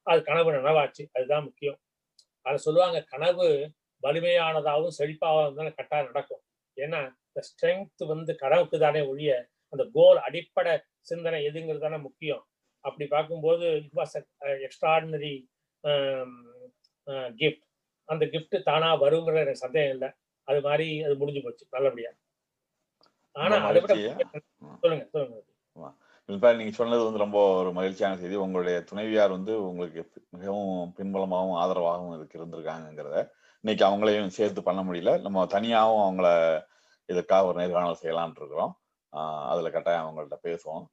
அது 0.03 0.23
கனவு 0.23 0.53
நனவாச்சு. 0.53 1.07
அதுதான் 1.13 1.45
முக்கியம். 1.45 1.79
அதை 2.43 2.59
சொல்லுவாங்க 2.59 3.05
கனவு 3.09 3.73
வலிமையானதாகவும் 4.03 4.91
செழிப்பாகவும் 4.99 5.43
இருந்தாலும் 5.43 5.75
கட்டாக 5.77 6.05
நடக்கும். 6.05 6.43
ஏன்னா 6.77 7.13
இந்த 7.27 7.43
ஸ்ட்ரென்த் 7.43 8.07
வந்து 8.07 8.37
கனவுக்கு 8.37 8.79
தானே 8.79 9.01
ஒழிய 9.01 9.49
அந்த 9.69 9.89
கோல் 9.93 10.19
அடிப்படை 10.19 10.81
சிந்தனை 11.01 11.47
எதுங்கிறது 11.47 11.79
தானே 11.79 11.97
முக்கியம். 11.97 12.47
அப்படி 12.81 13.09
பார்க்கும்போது 13.09 13.67
இட் 13.69 13.91
வாஸ் 13.97 14.25
எக்ஸ்ட்ராடினரி 14.45 15.45
கிஃப்ட் 17.37 17.67
அந்த 18.05 18.25
கிஃப்ட் 18.27 18.63
தானாக 18.63 19.11
வருங்கிற 19.11 19.35
எனக்கு 19.35 19.57
சந்தேகம் 19.57 19.91
இல்லை. 19.91 20.09
அது 20.43 20.61
மாதிரி 20.61 21.03
அது 21.03 21.17
முடிஞ்சு 21.17 21.43
போச்சு 21.43 21.67
நல்லபடியாக 21.71 22.17
ஆனா 23.39 23.57
ரொம்ப 23.57 23.69
அதை 23.69 23.81
விட 23.81 23.95
மகிழ்ச்சி. 23.95 24.41
சொல்லுங்க 24.81 26.55
நீங்க 26.57 26.71
சொன்னது 26.71 27.05
வந்து 27.05 27.19
ரொம்ப 27.19 27.39
ஒரு 27.59 27.73
மகிழ்ச்சியான 27.73 28.17
செய்தி. 28.17 28.35
உங்களுடைய 28.35 28.81
துணைவியார் 28.81 29.31
வந்து 29.31 29.55
உங்களுக்கு 29.69 30.03
மிகவும் 30.31 30.95
பின்பலமாகவும் 30.97 31.59
ஆதரவாகவும் 31.63 32.15
இதுக்கு 32.17 32.39
இருந்திருக்காங்கிறத 32.39 33.31
இன்னைக்கு 33.61 33.85
அவங்களையும் 33.87 34.35
சேர்த்து 34.39 34.63
பண்ண 34.63 34.81
முடியல. 34.83 35.21
நம்ம 35.21 35.47
தனியாகவும் 35.47 36.05
அவங்கள 36.09 36.29
இதுக்காக 37.13 37.45
ஒரு 37.45 37.59
நேர்காணல் 37.59 37.97
செய்யலாம்னு 38.03 38.37
இருக்கிறோம். 38.37 38.73
அதுல 39.53 39.71
கட்டாயம் 39.71 40.09
அவங்கள்ட்ட 40.09 40.37
பேசுவோம். 40.43 40.85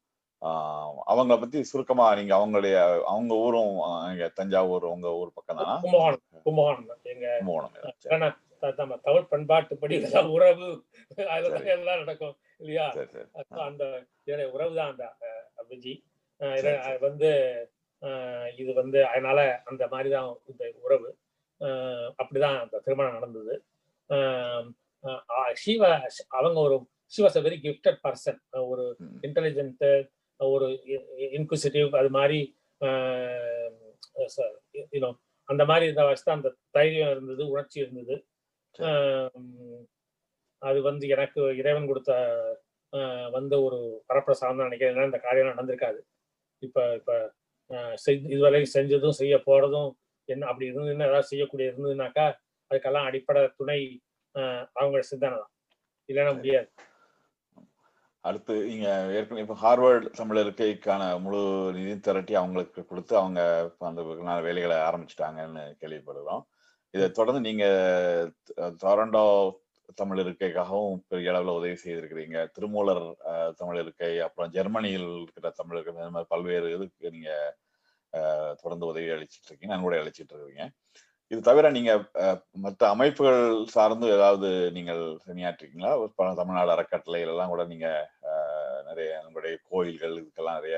ஆஹ் 0.41 0.93
அவங்கள 1.07 1.39
பத்தி 1.39 1.63
சுருக்கமா 1.63 2.15
நீங்க 2.15 2.33
அவங்களுடைய 2.35 3.01
அவங்க 3.03 3.35
ஊரும் 3.35 3.75
தஞ்சாவூர் 4.33 4.83
உங்க 4.83 5.07
ஊர் 5.13 5.31
பக்கம் 5.33 5.57
தானா 5.57 5.77
கும்பகோணம் 5.77 6.21
கும்பகோணம். 6.43 6.97
எங்க 7.03 7.35
கும்பகோணம் 7.39 8.35
நம்ம 8.79 8.97
தமிழ் 9.03 9.29
பண்பாட்டுப்படி 9.31 9.93
இதெல்லாம் 9.97 10.31
உறவு. 10.31 10.67
சரி. 11.17 11.69
எல்லாம் 11.75 12.01
நடக்கும் 12.03 12.35
இல்லையா? 12.59 12.85
அந்த 13.67 13.83
என்னுடைய 14.27 14.47
உறவு 14.51 14.73
தான் 14.75 14.91
அந்த 14.91 15.05
அது 16.87 16.97
வந்து 16.99 17.29
இது 18.57 18.71
வந்து 18.73 18.99
அதனால 19.05 19.39
அந்த 19.63 19.83
மாதிரி 19.87 20.09
தான் 20.09 20.27
இந்த 20.51 20.63
உறவு. 20.81 21.09
அப்படிதான் 22.19 22.57
அந்த 22.63 22.81
திருமணம் 22.85 23.17
நடந்தது. 23.17 23.53
சிவ 25.53 25.81
அவங்க 26.37 26.59
ஒரு 26.59 26.77
she 27.13 27.21
was 27.23 27.39
a 27.39 27.43
very 27.47 27.57
gifted 27.65 27.99
person 28.05 28.39
ஒரு. 28.71 28.85
இன்டெலிஜென்ட் 29.27 29.85
ஒரு 30.39 30.67
இன்குசிட்டிவ் 31.37 31.89
அது 31.95 32.09
மாதிரி 32.09 32.39
அந்த 35.49 35.63
மாதிரி 35.65 35.85
இருந்த 35.85 36.03
வயசு 36.03 36.31
அந்த 36.31 36.49
தைரியம் 36.71 37.11
இருந்தது 37.11 37.43
உணர்ச்சி 37.49 37.77
இருந்தது. 37.79 38.15
அது 40.61 40.79
வந்து 40.87 41.05
எனக்கு 41.15 41.41
இறைவன் 41.61 41.89
கொடுத்த 41.89 42.11
ஆஹ், 42.93 43.29
வந்த 43.33 43.53
ஒரு 43.65 43.77
வரப்பிரசாதம் 44.09 44.59
தான் 44.59 44.67
நினைக்கிறேன். 44.69 45.09
இந்த 45.09 45.19
காரியம் 45.23 45.51
நடந்திருக்காது. 45.51 45.99
இப்ப 46.63 46.77
இப்ப 46.99 47.11
இதுவரை 48.29 48.61
செஞ்சதும் 48.73 49.19
செய்ய 49.19 49.35
போறதும் 49.47 49.89
என்ன 50.29 50.47
அப்படி 50.49 50.67
இருந்ததுன்னா 50.67 51.07
ஏதாவது 51.09 51.31
செய்யக்கூடிய 51.31 51.65
இருந்ததுனாக்கா 51.71 52.25
அதுக்கெல்லாம் 52.71 53.07
அடிப்படை 53.09 53.41
துணை 53.59 53.79
ஆஹ், 54.35 54.65
அவங்களோட 54.77 55.03
சிந்தனை 55.09 55.37
தான். 55.37 55.51
இல்லைன்னா. 56.09 56.33
முடியாது. 56.39 56.69
அடுத்து 58.23 58.53
நீங்க 58.69 58.87
ஏற்கனவே 59.15 59.43
இப்போ 59.43 59.57
ஹார்வர்ட் 59.61 60.07
தமிழ் 60.17 60.39
இருக்கைக்கான 60.41 61.03
முழு 61.23 61.41
நிதி 61.75 61.95
திரட்டி 61.99 62.33
அவங்களுக்கு 62.39 62.81
கொடுத்து 62.85 63.13
அவங்க 63.19 63.41
அந்த 63.89 64.01
வேலைகளை 64.47 64.77
ஆரம்பிச்சிட்டாங்கன்னு 64.87 65.63
கேள்விப்படுறோம். 65.81 66.43
இதை 66.95 67.07
தொடர்ந்து 67.11 67.41
நீங்க 67.41 67.65
த- 68.49 68.73
டொரண்டோ 68.81 69.23
தமிழ் 69.95 70.19
இருக்கைக்காகவும் 70.19 70.95
பெரிய 71.07 71.31
அளவில் 71.31 71.57
உதவி 71.57 71.75
செய்திருக்கிறீங்க. 71.83 72.37
திருமூலர் 72.55 73.03
தமிழ் 73.55 73.79
இருக்கை 73.81 74.19
அப்புறம் 74.19 74.51
ஜெர்மனியில் 74.51 75.09
இருக்கிற 75.21 75.49
தமிழ் 75.59 75.77
இருக்கை 75.77 75.93
இந்த 75.95 76.13
மாதிரி 76.15 76.31
பல்வேறு 76.33 76.67
இதுக்கு 76.75 77.11
நீங்க 77.11 77.31
தொடர்ந்து 78.63 78.85
உதவி 78.85 79.07
அளிச்சிட்டு 79.07 79.49
இருக்கீங்க 79.49 79.73
நன்கொடை 79.75 79.99
அளிச்சிட்டு 79.99 80.35
இருக்கீங்க 80.37 80.65
இது 81.31 81.41
தவிர 81.41 81.69
நீங்க 81.71 81.91
மற்ற 82.55 82.81
அமைப்புகள் 82.89 83.39
சார்ந்து 83.65 84.07
ஏதாவது 84.07 84.49
நீங்கள் 84.71 85.01
பணியாற்றிருக்கீங்களா? 85.25 85.91
தமிழ்நாடு 86.35 86.71
அறக்கட்டளை 86.71 87.21
எல்லாம் 87.21 87.47
கூட 87.47 87.63
நீங்க 87.65 87.87
நிறைய 88.85 89.11
உங்களுடைய 89.27 89.55
கோயில்கள் 89.69 90.15
இதுக்கெல்லாம் 90.21 90.59
நிறைய 90.59 90.77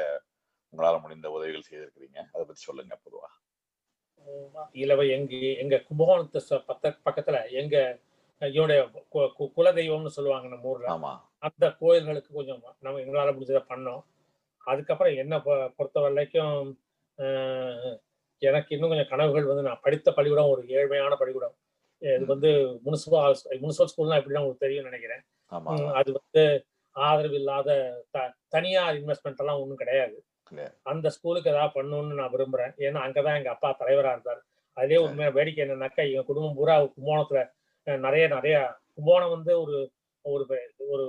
உங்களால் 0.74 1.02
முடிந்த 1.02 1.28
உதவிகள் 1.32 1.68
செய்திருக்கிறீங்க. 1.70 2.20
அதை 2.34 2.44
பத்தி 2.46 2.64
சொல்லுங்க 2.70 2.96
பொதுவாக 3.04 3.34
இலவ 4.72 5.06
எங்க 5.06 5.36
எங்க 5.36 5.84
கும்பகோணத்து 5.90 6.40
பத்த 6.50 6.98
பக்கத்துல 7.06 7.52
எங்க 7.52 8.00
கு- 8.40 9.52
குலதெய்வம்னு 9.58 10.06
சொல்லுவாங்க 10.06 10.48
நம்ம 10.48 10.66
ஊர்ல. 10.66 10.88
அந்த 11.38 11.72
கோயில்களுக்கு 11.72 12.34
கொஞ்சம் 12.34 12.64
நம்ம 12.80 13.00
எங்களால 13.00 13.28
முடிஞ்சதை 13.28 13.64
பண்ணோம். 13.70 14.04
அதுக்கப்புறம் 14.58 15.16
என்ன 15.16 15.40
பொறுத்த 15.76 16.00
வரைக்கும் 16.00 16.80
எனக்கு 18.40 18.76
இன்னும் 18.76 18.90
கொஞ்சம் 18.90 19.08
கனவுகள் 19.08 19.44
வந்து 19.44 19.62
நான் 19.62 19.80
படித்த 19.82 20.12
பள்ளிக்கூடம் 20.12 20.52
ஒரு 20.52 20.64
ஏழ்மையான 20.68 21.16
பள்ளிக்கூடம். 21.16 21.56
இது 21.98 22.26
வந்து 22.26 22.50
முனிசிபல் 22.86 23.36
முனிசிபல் 23.50 23.88
ஸ்கூல்னா 23.88 24.18
எப்படின்னு 24.18 24.40
உங்களுக்கு 24.40 24.56
தெரியும்னு 24.58 24.90
நினைக்கிறேன். 24.90 25.22
அது 25.94 26.22
வந்து 26.22 26.66
ஆதரவு 26.92 27.36
இல்லாத 27.36 28.04
த- 28.12 28.34
தனியார் 28.48 28.96
இன்வெஸ்ட்மெண்ட் 28.96 29.38
எல்லாம் 29.38 29.60
ஒன்றும் 29.60 29.78
கிடையாது. 29.78 30.24
அந்த 30.84 31.10
ஸ்கூலுக்கு 31.10 31.52
ஏதாவது 31.52 31.76
பண்ணணும்னு 31.78 32.20
நான் 32.20 32.34
விரும்புறேன். 32.34 32.74
ஏன்னா 32.78 33.00
அங்கதான் 33.06 33.38
எங்க 33.40 33.50
அப்பா 33.50 33.76
தலைவரா 33.80 34.12
இருந்தார். 34.16 34.42
அதே 34.74 34.98
உண்மையா 34.98 35.30
வேடிக்கை 35.30 35.62
என்னன்னாக்கா 35.66 36.02
எங்க 36.10 36.24
குடும்பம் 36.24 36.56
பூரா 36.56 36.76
கும்போணத்துல 36.82 37.40
நிறைய 37.88 38.28
நிறைய 38.28 38.56
கும்போணம் 38.96 39.36
வந்து 39.36 39.54
ஒரு 39.62 39.78
ஒரு 40.26 40.44
ஒரு 40.88 41.06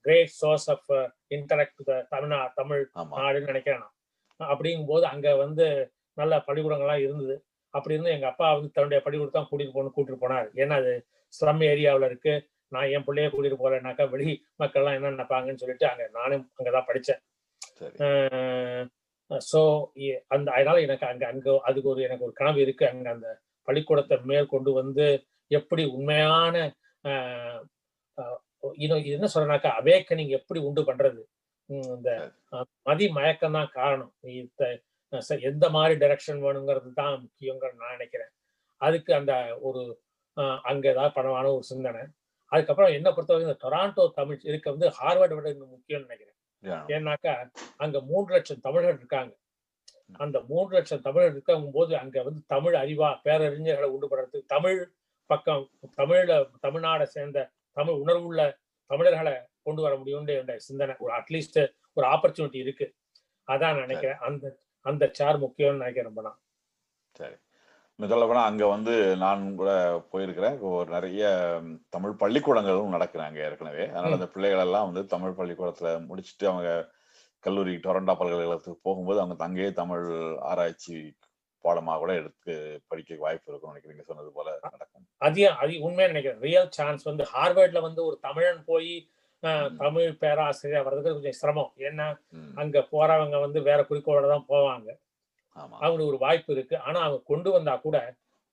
கிரேட் 0.00 0.32
சோர்ஸ் 0.40 0.70
ஆஃப் 0.70 0.90
இன்டலெக்ட் 1.30 1.82
தமிழ்நா 2.12 2.38
தமிழ் 2.54 2.82
நாடுன்னு 3.14 3.50
நினைக்கிறேன் 3.52 3.82
நான். 3.82 3.94
அப்படிங்கும்போது 4.40 5.02
அங்க 5.02 5.36
வந்து 5.36 5.66
நல்ல 6.12 6.34
பள்ளிக்கூடங்கள்லாம் 6.46 7.02
இருந்தது. 7.04 7.34
அப்படி 7.74 7.94
இருந்து 7.94 8.10
எங்க 8.10 8.26
அப்பா 8.26 8.52
வந்து 8.54 8.70
தன்னுடைய 8.70 9.02
பள்ளிக்கூடம் 9.02 9.36
தான் 9.38 9.48
கூட்டிட்டு 9.50 9.74
போகணும் 9.76 9.94
கூட்டிட்டு 9.96 10.22
போனார். 10.24 10.48
ஏன்னா 10.62 10.74
அது 10.74 10.92
ஸ்லம் 11.32 11.62
ஏரியாவுல 11.72 12.04
இருக்கு. 12.04 12.34
நான் 12.68 12.90
என் 12.90 13.06
பிள்ளைய 13.06 13.28
கூட்டிட்டு 13.30 13.58
போறேன்னாக்கா 13.62 14.04
வெளி 14.10 14.30
மக்கள்லாம் 14.62 14.96
என்ன 14.98 15.10
நினைப்பாங்கன்னு 15.10 15.62
சொல்லிட்டு 15.62 15.86
அங்க 15.90 16.04
நானும் 16.12 16.52
அங்கதான் 16.56 16.88
படிச்சேன். 16.88 17.20
சரி 17.22 17.33
ஸோ 19.52 19.60
அந்த 20.28 20.48
அதனால 20.52 20.80
எனக்கு 20.80 21.06
அங்க 21.06 21.24
அங்க 21.26 21.60
அதுக்கு 21.64 21.88
ஒரு 21.88 22.02
எனக்கு 22.02 22.24
ஒரு 22.24 22.32
கனவு 22.32 22.60
இருக்கு. 22.60 22.88
அங்க 22.88 23.10
அந்த 23.10 23.28
பள்ளிக்கூடத்தை 23.68 24.16
மேற்கொண்டு 24.22 24.72
வந்து 24.72 25.06
எப்படி 25.50 25.84
உண்மையான 25.96 26.56
இன்னும் 28.74 29.04
என்ன 29.04 29.26
சொல்றேனாக்கா 29.34 29.70
அவேக்கனிங் 29.80 30.28
எப்படி 30.28 30.60
உண்டு 30.60 30.82
பண்றது? 30.82 31.22
இந்த 31.68 32.10
மதி 32.82 33.08
மயக்கம் 33.08 33.52
தான் 33.52 33.70
காரணம். 33.72 34.12
ச- 35.12 35.40
எந்த 35.42 35.70
மாதிரி 35.70 36.06
டைரக்ஷன் 36.06 36.40
வேணுங்கிறது 36.44 36.92
தான் 36.92 37.14
முக்கியங்கிற 37.24 37.72
நான் 37.74 37.90
நினைக்கிறேன். 37.90 38.32
அதுக்கு 38.80 39.14
அந்த 39.14 39.32
ஒரு 39.60 39.82
அங்க 40.62 40.84
ஏதாவது 40.90 41.14
பணமான 41.14 41.46
ஒரு 41.54 41.62
சிந்தனை. 41.62 42.02
அதுக்கப்புறம் 42.52 42.92
என்ன 42.92 43.08
பொறுத்தவரைக்கும் 43.10 43.48
இந்த 43.50 43.58
டொராண்டோ 43.64 44.10
தமிழ் 44.14 44.40
இருக்க 44.42 44.70
வந்து 44.70 44.88
ஹார்வர்டை 45.00 45.34
விட 45.34 45.48
இன்னும் 45.50 45.72
முக்கியம்னு 45.76 46.06
நினைக்கிறேன். 46.06 46.33
ஏன்னாக்கா 46.72 47.50
அங்க 47.76 48.00
மூன்று 48.00 48.32
லட்சம் 48.34 48.60
தமிழர் 48.60 48.96
இருக்காங்க. 48.96 49.36
அந்த 50.16 50.40
மூன்று 50.48 50.74
லட்சம் 50.74 51.00
தமிழர் 51.00 51.30
இருக்கும் 51.30 51.70
போது 51.72 51.96
அங்க 51.96 52.22
வந்து 52.22 52.42
தமிழ் 52.46 52.74
அறிவா 52.74 53.20
பேரறிஞர்களை 53.24 53.82
உண்டு 53.82 54.08
பண்றதுக்கு 54.08 54.44
தமிழ் 54.46 54.92
பக்கம் 55.26 55.70
தமிழ்ல 55.96 56.50
தமிழ்நாடை 56.62 57.02
சேர்ந்த 57.02 57.50
தமிழ் 57.72 57.94
உணர்வுள்ள 57.94 58.58
தமிழர்களை 58.86 59.32
கொண்டு 59.62 59.82
வர 59.82 59.96
முடியும்னு 59.96 60.38
என்ற 60.38 60.58
சிந்தனை 60.58 60.94
ஒரு 60.98 61.14
அட்லீஸ்ட் 61.14 61.72
ஒரு 61.92 62.06
ஆப்பர்ச்சுனிட்டி 62.06 62.56
இருக்கு. 62.56 62.94
அதான் 63.48 63.58
நான் 63.58 63.76
நினைக்கிறேன். 63.76 64.16
அந்த 64.16 64.58
அந்த 64.80 65.08
சார் 65.12 65.40
முக்கியம்னு 65.40 65.82
நினைக்கிறேன் 65.82 66.04
ரொம்ப 66.04 66.22
நான் 66.22 66.40
சரி. 67.12 67.36
இன்னும் 67.98 68.12
சொல்ல 68.12 68.26
போனா 68.26 68.44
அங்க 68.44 68.66
வந்து 68.66 69.16
நான் 69.16 69.54
கூட 69.54 69.72
போயிருக்கிறேன். 70.12 70.60
ஒரு 70.60 70.90
நிறைய 70.90 71.24
தமிழ் 71.88 72.10
பள்ளிக்கூடங்களும் 72.10 72.94
நடக்குறாங்க 72.94 73.36
ஏற்கனவே. 73.44 73.84
அதனால. 73.88 74.12
அந்த 74.12 74.28
பிள்ளைகள் 74.28 74.58
எல்லாம் 74.58 74.92
வந்து 74.92 75.02
தமிழ் 75.06 75.36
பள்ளிக்கூடத்துல 75.38 75.90
முடிச்சுட்டு 76.08 76.46
அவங்க 76.46 76.70
கல்லூரி 77.44 77.74
டொரண்டோ 77.76 78.14
பல்கலைக்கழகத்துக்கு 78.14 78.82
போகும்போது 78.82 79.20
அவங்க 79.20 79.44
அங்கேயே 79.44 79.72
தமிழ் 79.72 80.06
ஆராய்ச்சி 80.40 80.96
பாடமா 81.64 81.98
கூட 81.98 82.14
எடுத்து 82.14 82.82
படிக்க 82.88 83.16
வாய்ப்பு 83.18 83.50
இருக்கும் 83.52 83.74
நினைக்கிறீங்க 83.74 84.00
சொன்னது 84.00 84.30
போல 84.34 84.58
நடக்கும். 84.62 85.06
அதிகம் 85.18 85.56
அது 85.56 85.80
உண்மையா 85.80 86.06
நினைக்கிறேன். 86.06 86.40
ரியல் 86.40 86.70
சான்ஸ் 86.70 87.02
வந்து 87.02 87.26
ஹார்வர்ட்ல 87.34 87.80
வந்து 87.80 88.04
ஒரு 88.04 88.18
தமிழன் 88.20 88.64
போய். 88.64 89.08
தமிழ் 89.76 90.16
பேராசிரியர் 90.16 90.84
வர்றதுக்கு 90.84 91.12
கொஞ்சம் 91.12 91.38
சிரமம். 91.40 91.72
ஏன்னா 91.78 92.06
அங்க 92.54 92.78
போறவங்க 92.92 93.40
வந்து 93.40 93.62
வேற 93.62 93.82
குறிக்கோளோட 93.82 94.28
தான் 94.28 94.48
போவாங்க. 94.48 94.90
அவங்களுக்கு 95.56 96.12
ஒரு 96.12 96.20
வாய்ப்பு 96.26 96.50
இருக்கு. 96.56 96.76
ஆனா 96.86 96.98
அவங்க 97.06 97.20
கொண்டு 97.32 97.50
வந்தா 97.56 97.74
கூட 97.86 97.98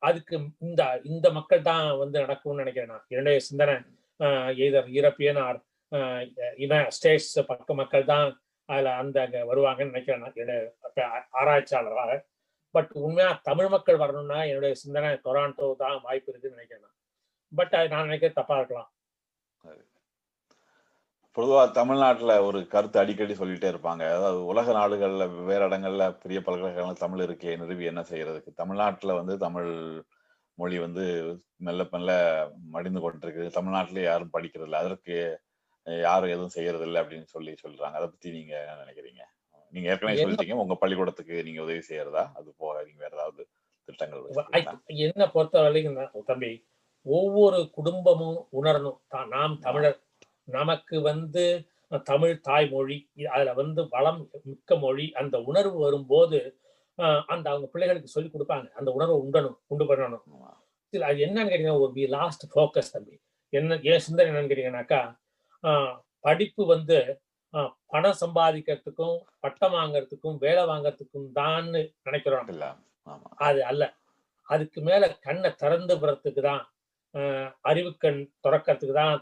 அதுக்கு 0.02 0.36
இந்த 0.68 0.82
இந்த 1.12 1.28
மக்கள் 1.38 1.68
தான் 1.72 1.86
வந்து 2.04 2.18
நடக்கும்னு 2.24 2.62
நினைக்கிறேன் 2.64 2.92
நான். 2.94 3.06
என்னுடைய 3.14 3.40
சிந்தனை. 3.50 3.76
எய்தர் 4.64 4.88
யூரோப்பியன் 4.98 5.40
ஆர் 5.48 5.60
ஸ்டேட்ஸ் 6.98 7.34
பக்க 7.52 7.74
மக்கள் 7.82 8.10
தான் 8.14 8.28
அதுல 8.70 8.92
அந்த 9.02 9.18
அங்க 9.26 9.40
வருவாங்கன்னு 9.52 9.94
நினைக்கிறேன் 9.94 10.22
நான். 10.24 10.38
என்னுடைய 10.42 11.08
ஆராய்ச்சியாளராக. 11.42 12.14
பட் 12.76 12.92
உண்மையா 13.06 13.30
தமிழ் 13.50 13.70
மக்கள் 13.76 14.02
வரணும்னா 14.02 14.40
என்னுடைய 14.50 14.74
சிந்தனை 14.84 15.10
டொராண்டோ 15.26 15.68
தான் 15.84 15.98
வாய்ப்பு 16.08 16.30
இருக்குன்னு 16.32 16.58
நினைக்கிறேன் 16.58 16.86
நான். 16.86 16.98
பட் 17.52 17.74
அது 17.80 17.94
நான் 17.94 18.08
நினைக்கிறது 18.10 18.40
தப்பா 18.40 18.58
இருக்கலாம். 18.60 18.92
பொதுவா 21.36 21.62
தமிழ்நாட்டுல 21.78 22.32
ஒரு 22.48 22.60
கருத்து 22.68 22.98
அடிக்கடி 23.02 23.34
சொல்லிட்டே 23.34 23.68
இருப்பாங்க. 23.74 24.04
அதாவது 24.16 24.40
உலக 24.46 24.74
நாடுகள்ல 24.78 25.26
வேற 25.50 25.62
இடங்கள்ல 25.70 26.06
பெரிய 26.24 26.40
பல்கலைக்கழகங்கள் 26.48 27.04
தமிழ் 27.04 27.24
இருக்கே 27.28 27.54
நிறுவி 27.62 27.86
என்ன 27.92 28.02
செய்யறதுக்கு? 28.10 28.52
தமிழ்நாட்டுல 28.62 29.16
வந்து 29.20 29.36
தமிழ் 29.46 29.70
மொழி 30.58 30.78
வந்து 30.80 31.04
மெல்ல 31.66 31.88
மெல்ல 31.94 32.12
மடிந்து 32.74 33.00
கொண்டிருக்கு 33.04 33.46
தமிழ்நாட்டிலே 33.58 34.04
யாரும் 34.08 34.34
படிக்கிறது 34.34 34.68
இல்லை 34.70 34.82
அதற்கு 34.84 35.16
யாரும் 35.88 36.34
எதுவும் 36.34 36.56
செய்யறது 36.58 36.86
இல்லை 36.88 37.00
அப்படின்னு 37.02 37.30
சொல்லி 37.36 37.54
சொல்றாங்க. 37.64 37.96
அதை 38.00 38.08
பத்தி 38.08 38.30
நீங்க 38.38 38.54
என்ன 38.64 38.82
நினைக்கிறீங்க? 38.84 39.24
நீங்க 39.74 39.88
ஏற்கனவே 39.92 40.22
சொல்லிட்டீங்க. 40.24 40.62
உங்க 40.64 40.76
பள்ளிக்கூடத்துக்கு 40.76 41.36
நீங்க 41.48 41.62
உதவி 41.66 41.82
செய்யறதா? 41.90 42.24
அது 42.40 42.50
போக 42.58 42.84
நீங்க 42.88 43.02
வேற 43.06 43.14
ஏதாவது 43.20 43.42
திட்டங்கள்? 43.90 44.22
என்ன 45.08 45.28
பொறுத்த 45.36 45.62
வரைக்கும் 45.66 46.26
தம்பி 46.32 46.52
ஒவ்வொரு 47.06 47.60
குடும்பமும் 47.78 48.40
உணரணும். 48.60 49.00
நாம் 49.36 49.60
தமிழர் 49.60 50.00
நமக்கு 50.58 50.96
வந்து 51.12 51.44
தமிழ் 52.10 52.36
தாய்மொழி 52.48 52.98
அதுல 53.36 53.54
வந்து 53.62 53.82
வளம் 53.94 54.22
மிக்க 54.50 54.76
மொழி 54.84 55.06
அந்த 55.22 55.36
உணர்வு 55.52 55.78
வரும்போது 55.86 56.40
அந்த 57.34 57.46
அவங்க 57.52 57.68
பிள்ளைகளுக்கு 57.74 58.14
சொல்லி 58.16 58.30
கொடுப்பாங்க. 58.32 58.68
அந்த 58.80 58.90
உணர்வை 58.98 59.16
உண்டணும் 59.26 59.58
உண்டு 59.74 59.86
பண்ணணும். 59.90 60.26
அது 60.94 61.20
என்னன்னு 61.26 61.52
கேட்டீங்கன்னா 61.52 61.82
ஒரு 61.86 61.94
வி 61.98 62.06
லாஸ்ட் 62.18 62.46
ஃபோக்கஸ் 62.54 62.94
தம்பி. 62.96 63.16
என்ன 63.54 63.78
ஏன் 63.92 64.04
சிந்தனை 64.06 64.28
என்னன்னு 64.32 64.52
கேட்டீங்கன்னாக்கா 64.52 65.02
ஆஹ் 65.64 65.96
படிப்பு 66.26 66.64
வந்து 66.74 66.98
பணம் 67.94 68.20
சம்பாதிக்கிறதுக்கும் 68.24 69.16
பட்டம் 69.44 69.76
வாங்குறதுக்கும் 69.78 70.38
வேலை 70.46 70.64
வாங்குறதுக்கும் 70.72 71.30
தான் 71.40 71.68
நினைக்கிறோம் 72.08 72.52
அது 73.48 73.60
அல்ல. 73.72 73.84
அதுக்கு 74.48 74.80
மேல 74.90 75.04
கண்ணை 75.26 75.50
திறந்து 75.62 75.94
விடுறதுக்கு 76.02 76.42
தான் 76.50 76.64
அறிவுக்கண் 77.70 78.22
திறக்கிறதுக்கு 78.46 78.96
தான் 79.02 79.16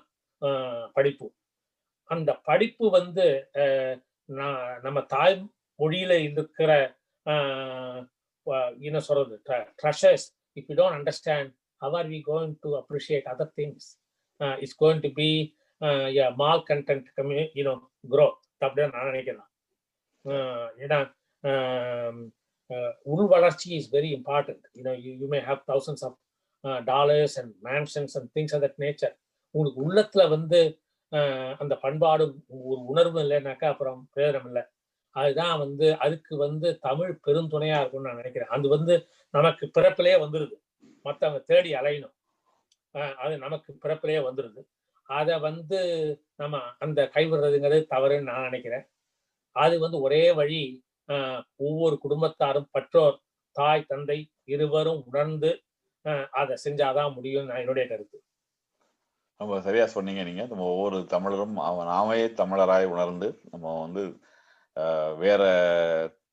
படிப்பு. 0.94 1.28
அந்த 2.10 2.34
படிப்பு 2.44 2.90
வந்து 2.90 3.26
நம்ம 4.82 5.02
தாய் 5.08 5.38
மொழியில 5.80 6.12
இருக்கிற 6.32 6.72
ஆஹ் 7.26 8.08
என்ன 8.80 9.00
சொல்றது 9.00 9.36
treasures 9.84 10.26
if 10.56 10.68
you 10.68 10.76
don't 10.76 10.98
understand 11.00 11.52
how 11.82 11.92
are 11.96 12.08
we 12.08 12.18
going 12.28 12.54
to 12.64 12.70
appreciate 12.80 13.26
other 13.34 13.48
things 13.58 13.84
uh, 14.40 14.56
it's 14.64 14.76
going 14.80 15.00
to 15.02 15.10
be 15.20 15.28
uh, 15.82 16.08
yeah 16.18 16.32
mal 16.42 16.58
content 16.70 17.06
you 17.60 17.64
know 17.68 17.78
growth 18.10 18.40
அப்படின்னு 18.66 18.94
நான் 18.94 19.06
நினைக்கிறேன். 19.06 19.46
ஆஹ் 20.26 20.70
ஏன்னா 20.84 21.00
உள் 23.04 23.28
வளர்ச்சி 23.28 23.76
is 23.76 23.94
very 23.94 24.10
important 24.18 24.66
you know 24.74 24.94
you 25.02 25.28
may 25.28 25.40
have 25.40 25.62
thousands 25.68 26.06
of 26.08 26.18
dollars 26.86 27.36
and 27.40 27.54
mansions 27.64 28.16
and 28.18 28.30
things 28.36 28.56
of 28.56 28.64
that 28.64 28.78
nature 28.78 29.16
உங்களுக்கு 29.54 29.82
உள்ளத்துல 29.88 30.24
வந்து 30.30 30.60
அந்த 31.62 31.74
பண்பாடு 31.84 32.24
ஒரு 32.48 32.80
உணர்வு 32.92 33.20
இல்லைன்னாக்கா 33.20 33.68
அப்புறம் 33.74 34.00
பிரயோஜனம் 34.16 34.50
இல்லை. 34.50 34.64
அதுதான் 35.16 35.56
வந்து 35.60 35.88
அதுக்கு 35.98 36.34
வந்து 36.38 36.68
தமிழ் 36.80 37.14
பெருந்துணையா 37.28 37.78
இருக்கும்னு 37.80 38.08
நான் 38.08 38.22
நினைக்கிறேன். 38.22 38.52
அது 38.56 38.68
வந்து 38.70 38.96
நமக்கு 39.30 39.66
பிறப்பிலேயே 39.78 40.18
வந்துருது. 40.26 40.56
மற்றவங்க 41.06 41.40
தேடி 41.44 41.72
அலையணும். 41.74 42.16
அது 43.24 43.34
நமக்கு 43.38 43.72
பிறப்பிலேயே 43.84 44.22
வந்துருது. 44.28 44.62
அதை 45.10 45.36
வந்து 45.40 45.80
நம்ம 46.36 46.62
அந்த 46.80 47.10
கைவிடுறதுங்கிறது 47.16 47.86
தவறுன்னு 47.94 48.30
நான் 48.32 48.48
நினைக்கிறேன். 48.50 48.86
அது 49.56 49.76
வந்து 49.80 49.98
ஒரே 50.02 50.24
வழி 50.32 50.62
ஒவ்வொரு 51.56 51.96
குடும்பத்தாரும் 52.04 52.72
பெற்றோர் 52.72 53.18
தாய் 53.56 53.88
தந்தை 53.88 54.18
இருவரும் 54.44 55.02
உணர்ந்து 55.06 55.52
அதை 56.32 56.56
செஞ்சாதான் 56.66 57.16
முடியும் 57.16 57.48
நான் 57.48 57.62
என்னுடைய 57.64 57.86
கருத்து. 57.90 58.18
ரொம்ப 59.40 59.62
சரியா 59.62 59.86
சொன்னீங்க 59.86 60.24
நீங்க. 60.24 60.46
நம்ம 60.46 60.64
ஒவ்வொரு 60.64 60.98
தமிழரும் 60.98 61.56
அவ- 61.56 61.84
நாமே 61.84 62.26
தமிழராய் 62.26 62.86
உணர்ந்து 62.86 63.42
நம்ம 63.52 63.82
வந்து 63.82 64.04
வேற 65.18 65.44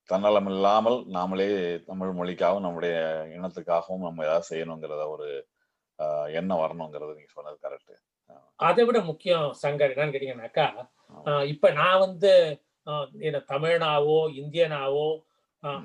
தன்னலம் 0.05 0.47
இல்லாமல் 0.47 1.07
நாமளே 1.07 1.49
தமிழ் 1.85 2.09
மொழிக்காகவும் 2.09 2.61
நம்முடைய 2.61 2.97
இனத்துக்காகவும் 3.29 4.07
நம்ம 4.09 4.25
ஏதாவது 4.25 4.47
செய்யணுங்கிறத 4.51 5.09
ஒரு 5.09 5.29
எண்ணம் 6.33 6.59
வரணுங்கிறது 6.59 7.15
நீங்க 7.15 7.33
சொன்னது 7.33 7.59
கரெக்ட் 7.63 7.95
அதை 8.57 8.85
விட 8.85 9.01
முக்கியம் 9.01 9.55
சங்கர் 9.63 9.93
என்னன்னு 9.93 10.15
கேட்டீங்கன்னாக்கா 10.17 11.45
இப்ப 11.45 11.71
நான் 11.71 11.99
வந்து 11.99 12.33
என்ன 13.19 13.39
தமிழனாவோ 13.49 14.19
இந்தியனாவோ. 14.37 15.07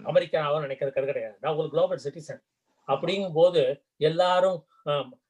அமெரிக்காவும் 0.03 0.63
நினைக்கிறது 0.63 1.05
கிடையாது. 1.05 1.38
நான் 1.41 1.55
ஒரு 1.55 1.69
குளோபல் 1.69 2.01
சிட்டிசன் 2.03 2.41
அப்படிங்கும் 2.88 3.34
போது 3.34 3.84
எல்லாரும் 3.97 4.65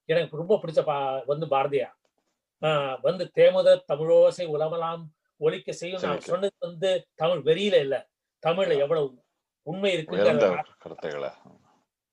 எனக்கு 0.05 0.37
ரொம்ப 0.37 0.55
பிடிச்ச 0.55 0.83
பா 0.83 1.21
வந்து 1.25 1.47
பாரதியார். 1.47 1.97
ஆஹ், 2.61 2.97
வந்து 3.01 3.31
தேமுத 3.35 3.83
தமிழோசை 3.93 4.45
உலகலாம் 4.47 5.03
ஒலிக்க 5.37 5.71
செய்யும் 5.71 6.01
நான். 6.01 6.19
சொன்னது 6.19 6.55
வந்து 6.59 7.07
தமிழ் 7.15 7.37
வெறியில 7.37 7.79
இல்ல. 7.79 7.95
தமிழ்ல 8.43 8.77
எவ்வளவு 8.77 9.23
உண்மை 9.67 10.05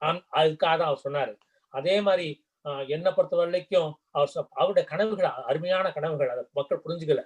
அந்- 0.01 0.25
அதுக்காக 0.33 0.77
தான் 0.77 0.81
அவர் 0.81 1.01
சொன்னாரு. 1.05 1.39
அதே 1.69 2.01
மாதிரி 2.01 2.47
என்னை 2.87 3.13
பொறுத்த 3.13 3.37
வரைக்கும் 3.37 4.01
அவர் 4.11 4.31
அவருடைய 4.51 4.89
கனவுகள் 4.89 5.25
அருமையான 5.25 5.93
கனவுகள் 5.93 6.29
அதை 6.29 6.45
மக்கள் 6.53 6.83
புரிஞ்சுக்கல. 6.85 7.23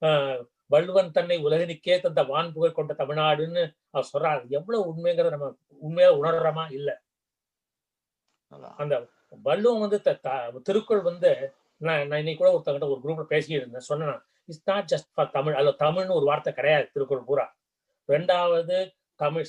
ஆஹ், 0.00 0.40
வள்ளுவன் 0.66 1.10
தன்னை 1.10 1.44
உலகினுக்கே 1.44 2.00
தந்த 2.00 2.22
வான்புகழ் 2.22 2.72
கொண்ட 2.72 2.94
தமிழ்நாடுன்னு 2.94 3.62
அவர் 3.90 4.08
சொல்றாரு. 4.12 4.48
எவ்வளவு 4.48 4.94
உண்மைங்கிறத 4.94 5.30
நம்ம 5.30 5.56
உண்மையா 5.78 6.12
உணர்றோமா? 6.12 6.72
இல்ல. 6.72 6.90
அந்த 8.76 9.08
வள்ளுவம் 9.42 9.80
வந்து 9.80 9.98
த- 10.02 10.18
த- 10.22 10.36
திருக்குறள் 10.62 11.02
வந்து 11.02 11.30
நான் 11.80 12.06
நான் 12.08 12.18
இன்னைக்கு 12.18 12.40
கூட 12.42 12.50
ஒருத்தங்கிட்ட 12.54 12.88
ஒரு 12.90 13.00
குரூப்ல 13.04 13.24
பேசிட்டு 13.28 13.60
இருந்தேன் 13.60 13.88
சொன்னேன் 13.90 14.18
it's 14.48 14.64
not 14.64 14.88
just 14.92 15.10
for 15.14 15.30
Tamil 15.30 15.54
அல்ல 15.54 15.70
தமிழ்னு 15.78 16.14
ஒரு 16.14 16.24
வார்த்தை 16.24 16.52
கிடையாது 16.52 16.86
திருக்குறள் 16.92 17.24
பூரா. 17.24 17.46
ரெண்டாவது 18.08 18.78
தமிழ் 19.20 19.46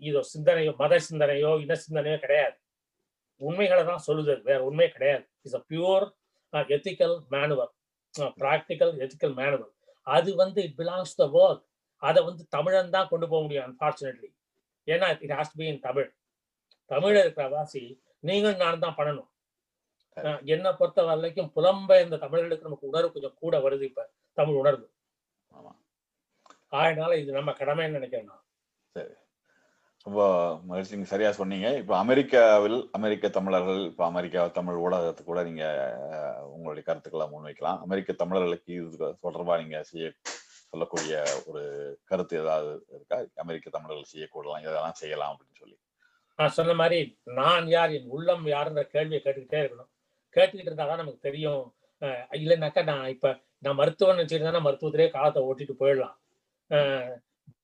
இதோ 0.00 0.20
சிந்தனையோ 0.32 0.72
மத 0.76 0.98
சிந்தனையோ 1.08 1.60
இன 1.60 1.76
சிந்தனையோ 1.84 2.18
கிடையாது. 2.18 2.56
உண்மைகளை 3.40 3.84
தான் 3.84 4.04
சொல்லுது. 4.06 4.34
வேற 4.42 4.58
உண்மை 4.64 4.88
கிடையாது. 4.90 5.24
It's 5.42 5.56
a 5.56 5.64
pure 5.70 6.06
ethical 6.70 7.16
manual 7.30 7.72
practical 8.40 8.92
ethical 8.98 9.34
manual 9.34 9.72
அது 10.06 10.34
வந்து 10.34 10.60
இட் 10.62 10.76
பிலாங்ஸ் 10.78 11.14
த 11.14 11.26
வேர்ல்ட் 11.28 11.64
அதை 12.02 12.20
வந்து 12.24 12.42
தமிழன் 12.48 12.90
தான் 12.90 13.08
கொண்டு 13.08 13.28
போக 13.28 13.42
முடியும் 13.42 13.66
அன்பார்ச்சுனேட்லி 13.68 14.28
ஏன்னா 14.88 15.08
it 15.20 15.30
has 15.30 15.56
been 15.66 15.80
Tamil. 15.80 16.08
Tamil 16.90 17.16
இருக்கிற 17.16 17.48
வாசி 17.48 17.82
நீங்கள் 18.24 18.56
நான் 18.56 18.78
தான் 18.78 18.98
பண்ணணும். 18.98 19.28
என்னை 20.44 20.72
பொறுத்த 20.72 21.02
வரைக்கும் 21.02 21.52
புலம்பெயர்ந்த 21.56 22.18
தமிழர்களுக்கு 22.18 22.64
நமக்கு 22.64 22.86
உணர்வு 22.86 23.12
கொஞ்சம் 23.12 23.36
கூட 23.38 23.58
வருது 23.58 23.82
இப்ப 23.82 24.10
தமிழ் 24.32 24.54
உணர்வு. 24.54 24.86
ஆமா. 25.50 25.72
அதனால 26.68 27.16
இது 27.16 27.32
நம்ம 27.32 27.50
கடமைன்னு 27.50 27.98
நினைக்கிறேன் 27.98 28.30
நான். 28.30 28.44
ரொம்ப 30.06 30.22
மகிழ்ச்சி 30.64 30.94
நீங்க 30.94 31.08
சரியா 31.08 31.32
சொன்னீங்க. 31.32 31.68
இப்ப 31.76 31.98
அமெரிக்காவில் 31.98 32.88
அமெரிக்க 32.92 33.28
தமிழர்கள் 33.28 33.80
இப்ப 33.84 34.04
அமெரிக்கா 34.06 34.46
தமிழ் 34.46 34.74
ஊடகத்துக்கு 34.74 35.24
கூட 35.24 35.42
நீங்க 35.42 35.64
உங்களுடைய 36.44 36.84
கருத்துக்களை 36.86 37.26
முன்வைக்கலாம். 37.26 37.80
அமெரிக்க 37.80 38.12
தமிழர்களுக்கு 38.12 38.72
இது 38.74 39.08
தொடர்பா 39.22 39.56
நீங்க 39.58 39.82
செய்ய 39.82 40.12
சொல்லக்கூடிய 40.72 41.22
ஒரு 41.46 41.62
கருத்து 42.04 42.38
ஏதாவது 42.38 42.86
இருக்கா? 42.88 43.18
அமெரிக்க 43.34 43.70
தமிழர்கள் 43.70 44.12
செய்யக்கூடலாம் 44.12 44.60
இதெல்லாம் 44.60 45.00
செய்யலாம் 45.02 45.32
அப்படின்னு 45.32 45.60
சொல்லி. 45.60 45.76
நான் 46.38 46.54
சொன்ன 46.58 46.74
மாதிரி 46.80 46.98
நான் 47.38 47.66
யார் 47.74 47.94
என் 47.96 48.10
உள்ளம் 48.16 48.44
யாருன்ற 48.54 48.82
கேள்வியை 48.94 49.20
கேட்டுக்கிட்டே 49.22 49.60
இருக்கணும். 49.62 49.90
கேட்டுக்கிட்டு 50.36 50.70
இருந்தாதான் 50.70 51.00
நமக்கு 51.02 51.26
தெரியும். 51.28 51.62
இல்லைனாக்கா 52.40 52.82
நான் 52.90 53.06
இப்போ 53.14 53.30
நான் 53.64 53.78
மருத்துவம் 53.80 54.16
நினைச்சிருந்தேன்னா 54.16 54.62
மருத்துவத்திலே 54.66 55.08
காலத்தை 55.16 55.40
ஓட்டிட்டு 55.48 55.74
போயிடலாம். 55.80 56.16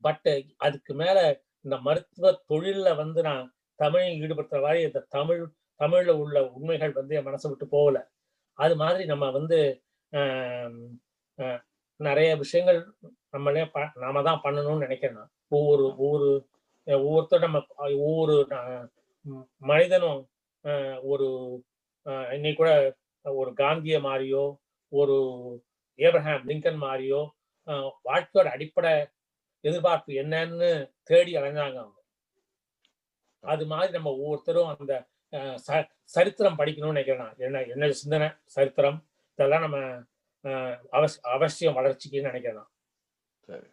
பட்டு 0.07 0.33
அதுக்கு 0.67 0.93
மேலே 1.03 1.25
இந்த 1.65 1.77
மருத்துவ 1.89 2.33
தொழிலில் 2.51 2.99
வந்து 3.03 3.21
நான் 3.29 3.45
தமிழை 3.79 4.09
ஈடுபடுத்துற 4.23 4.61
மாதிரி 4.67 4.81
இந்த 4.89 5.01
தமிழ் 5.17 5.43
தமிழில் 5.81 6.21
உள்ள 6.23 6.39
உண்மைகள் 6.57 6.99
வந்து 6.99 7.17
என் 7.19 7.29
மனசை 7.29 7.47
விட்டு 7.51 7.67
போகல. 7.77 7.99
அது 8.59 8.75
மாதிரி 8.83 9.05
நம்ம 9.13 9.25
வந்து 9.39 9.59
நிறைய 12.01 12.31
விஷயங்கள் 12.43 12.81
நம்மளே 13.35 13.65
ப 13.75 13.79
நாம 14.03 14.23
தான் 14.29 14.43
பண்ணணும்னு 14.45 14.85
நினைக்கிறேன் 14.87 15.31
ஒவ்வொரு 15.57 15.85
ஒவ்வொரு 16.03 16.29
ஒவ்வொருத்தர் 16.87 17.05
ஒவ்வொருத்தரும் 17.07 17.47
நம்ம 17.47 17.61
ஒவ்வொரு 18.01 18.35
மனிதனும் 19.65 20.21
ஒரு 21.05 21.27
இன்னைக்கு 22.33 22.59
கூட 22.59 22.73
ஒரு 23.25 23.51
காந்திய 23.55 23.99
மாதிரியோ 24.07 24.45
ஒரு 24.93 25.17
ஏப்ரஹாம் 25.99 26.47
லிங்கன் 26.47 26.81
மாதிரியோ 26.83 27.21
வாழ்க்கையோட 28.07 28.49
அடிப்படை 28.53 28.93
எதிர்பார்ப்பு 29.65 30.13
என்னன்னு 30.23 30.69
தேடி 31.03 31.33
அலைஞ்சாங்க 31.37 31.79
அவங்க. 31.79 31.99
அது 33.45 33.65
மாதிரி 33.67 33.93
நம்ம 33.93 34.11
ஒவ்வொருத்தரும் 34.17 34.71
அந்த 34.75 34.95
ச- 35.67 35.87
சரித்திரம் 36.11 36.59
படிக்கணும்னு 36.59 36.95
நினைக்கிறேன் 36.95 37.33
என்ன 37.41 37.63
என்ன 37.73 37.91
சிந்தனை 38.01 38.29
சரித்திரம் 38.47 38.99
இதெல்லாம் 39.39 39.65
நம்ம 39.67 39.79
அஹ், 40.45 40.77
அவசியம் 41.33 41.77
வளர்ச்சிக்குன்னு 41.77 42.31
நினைக்கிறேன் 42.31 42.69
சரி. 43.49 43.69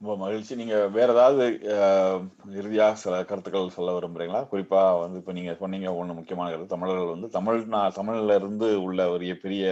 ரொம்ப 0.00 0.14
மகிழ்ச்சி. 0.16 0.54
நீங்க 0.54 0.76
வேற 0.94 1.08
ஏதாவது 1.14 1.44
அஹ், 1.76 2.22
இறுதியா 2.54 2.86
சில 2.94 3.14
கருத்துக்கள் 3.24 3.74
சொல்ல 3.76 3.92
விரும்புறீங்களா? 3.94 4.40
குறிப்பா 4.50 4.80
வந்து 5.00 5.18
இப்ப 5.18 5.32
நீங்க 5.32 5.52
சொன்னீங்க 5.54 5.88
ஒண்ணு 6.00 6.14
முக்கியமான 6.14 6.50
கருத்து. 6.50 6.74
தமிழர்கள் 6.74 7.14
வந்து 7.14 7.28
தமிழ்நா 7.36 7.80
தமிழ்ல 7.98 8.34
இருந்து 8.34 8.68
உள்ள 8.82 9.00
ஒரு 9.14 9.36
பெரிய 9.44 9.64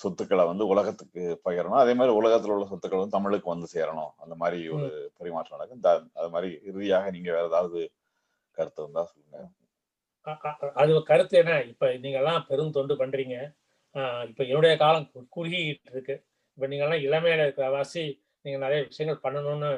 சொத்துக்களை 0.00 0.44
வந்து 0.46 0.64
உலகத்துக்கு 0.68 1.22
பகிரணும். 1.46 1.82
அதே 1.82 1.94
மாதிரி 1.94 2.12
உலகத்துல 2.20 2.54
உள்ள 2.54 2.66
சொத்துக்கள் 2.70 3.00
வந்து 3.00 3.16
தமிழுக்கு 3.18 3.48
வந்து 3.50 3.68
சேரணும். 3.74 4.12
அந்த 4.18 4.34
மாதிரி 4.36 4.60
ஒரு 4.76 4.88
பரிமாற்றம் 5.18 5.56
நடக்கும். 5.56 5.82
அது 6.20 6.30
மாதிரி 6.30 6.50
இறுதியாக 6.70 7.10
நீங்க 7.10 7.30
வேற 7.32 7.46
ஏதாவது 7.52 7.80
கருத்து 8.58 8.82
இருந்தா 8.84 9.04
சொல்லுங்க. 9.06 9.38
அது 10.82 10.92
கருத்து 11.04 11.36
என்ன? 11.38 11.54
இப்ப 11.70 11.86
நீங்க 11.98 12.18
எல்லாம் 12.18 12.46
பெரும் 12.48 12.74
தொண்டு 12.76 12.94
பண்றீங்க. 12.96 13.36
இப்ப 14.30 14.42
என்னுடைய 14.44 14.74
காலம் 14.78 15.06
குறுகிட்டு 15.36 15.92
இருக்கு. 15.94 16.16
இப்ப 16.58 16.66
நீங்க 16.66 16.84
எல்லாம் 16.86 17.04
இளமையில 17.06 17.44
இருக்கிற 17.44 17.68
வாசி 17.70 18.04
நீங்க 18.42 18.58
நிறைய 18.58 18.82
விஷயங்கள் 18.82 19.32
பண்ணணும்னு 19.32 19.70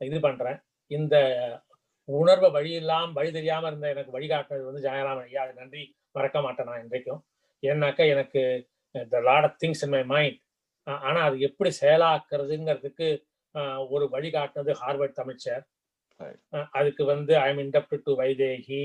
இது 0.00 0.20
பண்றேன். 0.20 0.58
இந்த 0.90 1.16
உணர்வை 2.04 2.50
வழி 2.50 2.72
இல்லாம 2.72 3.12
வழி 3.12 3.32
தெரியாம 3.32 3.66
இருந்த 3.66 3.88
எனக்கு 3.88 4.18
வழிகாட்டுனது 4.18 4.64
வந்து 4.64 4.90
ஜெயராமன் 4.90 5.22
ஐயா. 5.22 5.42
அது 5.42 5.54
நன்றி. 5.54 5.96
மறக்க 6.12 6.40
மாட்டேன் 6.40 6.66
நான் 6.66 6.82
இன்றைக்கும் 6.82 7.24
ஏன்னாக்கா 7.62 8.08
எனக்கு 8.08 8.42
the 9.08 9.20
lot 9.20 9.42
of 9.42 9.56
things 9.64 9.82
in 9.82 9.88
my 9.88 10.04
mind 10.04 10.40
ஆனா 10.82 11.20
அது 11.20 11.40
எப்படி 11.40 11.70
செயலாக்குறதுங்கிறதுக்கு 11.80 13.08
ஒரு 13.88 14.08
வழிகாட்டுனது 14.12 14.74
ஹார்வர்ட் 14.80 15.18
தமிழ்ச்சர் 15.20 15.62
அதுக்கு 16.70 17.04
வந்து 17.04 17.38
I 17.38 17.48
am 17.50 17.58
indebted 17.58 18.00
to 18.02 18.20
Vaidehi 18.20 18.82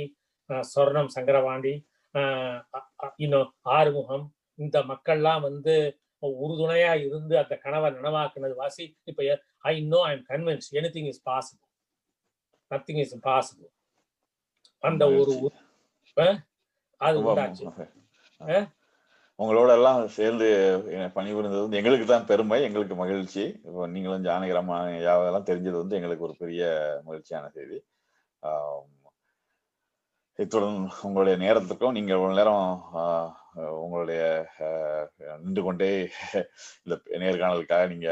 uh 0.50 0.64
Sornam 0.76 1.84
uh- 2.16 3.14
இன்னும் 3.16 3.56
ஆறுமுகம். 3.62 4.26
இந்த 4.56 4.80
மக்கள்லாம் 4.84 5.42
வந்து 5.42 5.76
உறுதுணையா 6.24 6.92
இருந்து 7.06 7.36
அந்த 7.42 7.56
கனவை 7.64 7.90
நனவாக்குனது 7.98 8.56
வாசி 8.62 8.86
இப்ப 9.12 9.40
I 9.72 9.74
know 9.94 10.00
I 10.08 10.12
am 10.18 10.26
convinced 10.32 10.70
anything 10.96 11.10
is 11.12 11.22
possible 11.30 11.68
nothing 12.72 13.02
is 13.06 13.16
possible 13.30 13.72
அந்த 14.84 15.04
ஒரு 15.20 15.34
அது 17.02 17.18
உண்டாச்சு. 17.22 17.66
உங்களோட 19.40 19.70
எல்லாம் 19.78 20.00
சேர்ந்து 20.16 20.48
பணிபுரிந்தது 21.18 21.64
வந்து 21.66 21.80
எங்களுக்கு 21.80 22.06
தான் 22.06 22.26
பெருமை 22.30 22.58
எங்களுக்கு 22.68 22.96
மகிழ்ச்சி. 23.02 23.44
இப்போ 23.68 23.84
நீங்களும் 23.94 24.26
ஜானகிராம 24.28 24.80
யாவதெல்லாம் 25.06 25.50
தெரிஞ்சது 25.50 25.78
வந்து 25.82 25.98
எங்களுக்கு 26.00 26.28
ஒரு 26.28 26.36
பெரிய 26.42 26.64
மகிழ்ச்சியான 27.08 27.50
செய்தி. 27.58 27.78
இத்துடன் 30.40 30.78
உங்களுடைய 31.08 31.36
நேரத்துக்கும் 31.46 31.96
நீங்க 31.98 32.12
இவ்வளவு 32.16 32.40
நேரம் 32.40 32.66
உங்களுடைய 33.54 34.48
நின்று 35.42 35.64
கொண்டே 35.64 36.10
இந்த 36.84 37.02
நேர்காணலுக்காக 37.10 37.88
நீங்க 37.88 38.12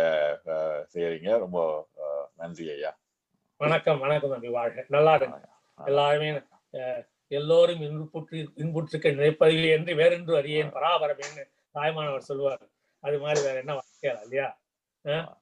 செய்யறீங்க. 0.94 1.38
ரொம்ப 1.38 1.88
நன்றி 2.36 2.72
ஐயா. 2.72 2.98
வணக்கம் 3.58 4.00
வணக்கம் 4.00 4.30
தம்பி 4.30 4.48
வாழ்க. 4.48 4.86
நல்லா 4.88 5.16
இருங்க. 5.16 5.50
எல்லாருமே 5.86 6.42
எல்லோரும் 7.28 7.82
இன்புற்று 7.82 8.50
இன்புற்றுக்க 8.56 9.12
நினைப்பதில்லை 9.12 9.72
என்று 9.72 9.96
வேறென்று 9.96 10.38
அறியேன். 10.38 10.74
பராபரமேன்னு 10.74 11.52
தாய்மானவர் 11.72 12.28
சொல்லுவார் 12.30 12.62
அது 13.00 13.20
மாதிரி 13.20 13.46
வேற 13.46 13.60
என்ன 13.60 13.74
வாக்கியம் 13.74 14.22
இல்லையா? 14.22 14.62
நன்றி. 15.02 15.36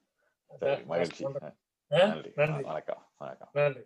நன்றி. 1.87 2.33
வணக்கம் 2.35 3.07
வணக்கம். 3.17 3.49
நன்றி. 3.53 3.85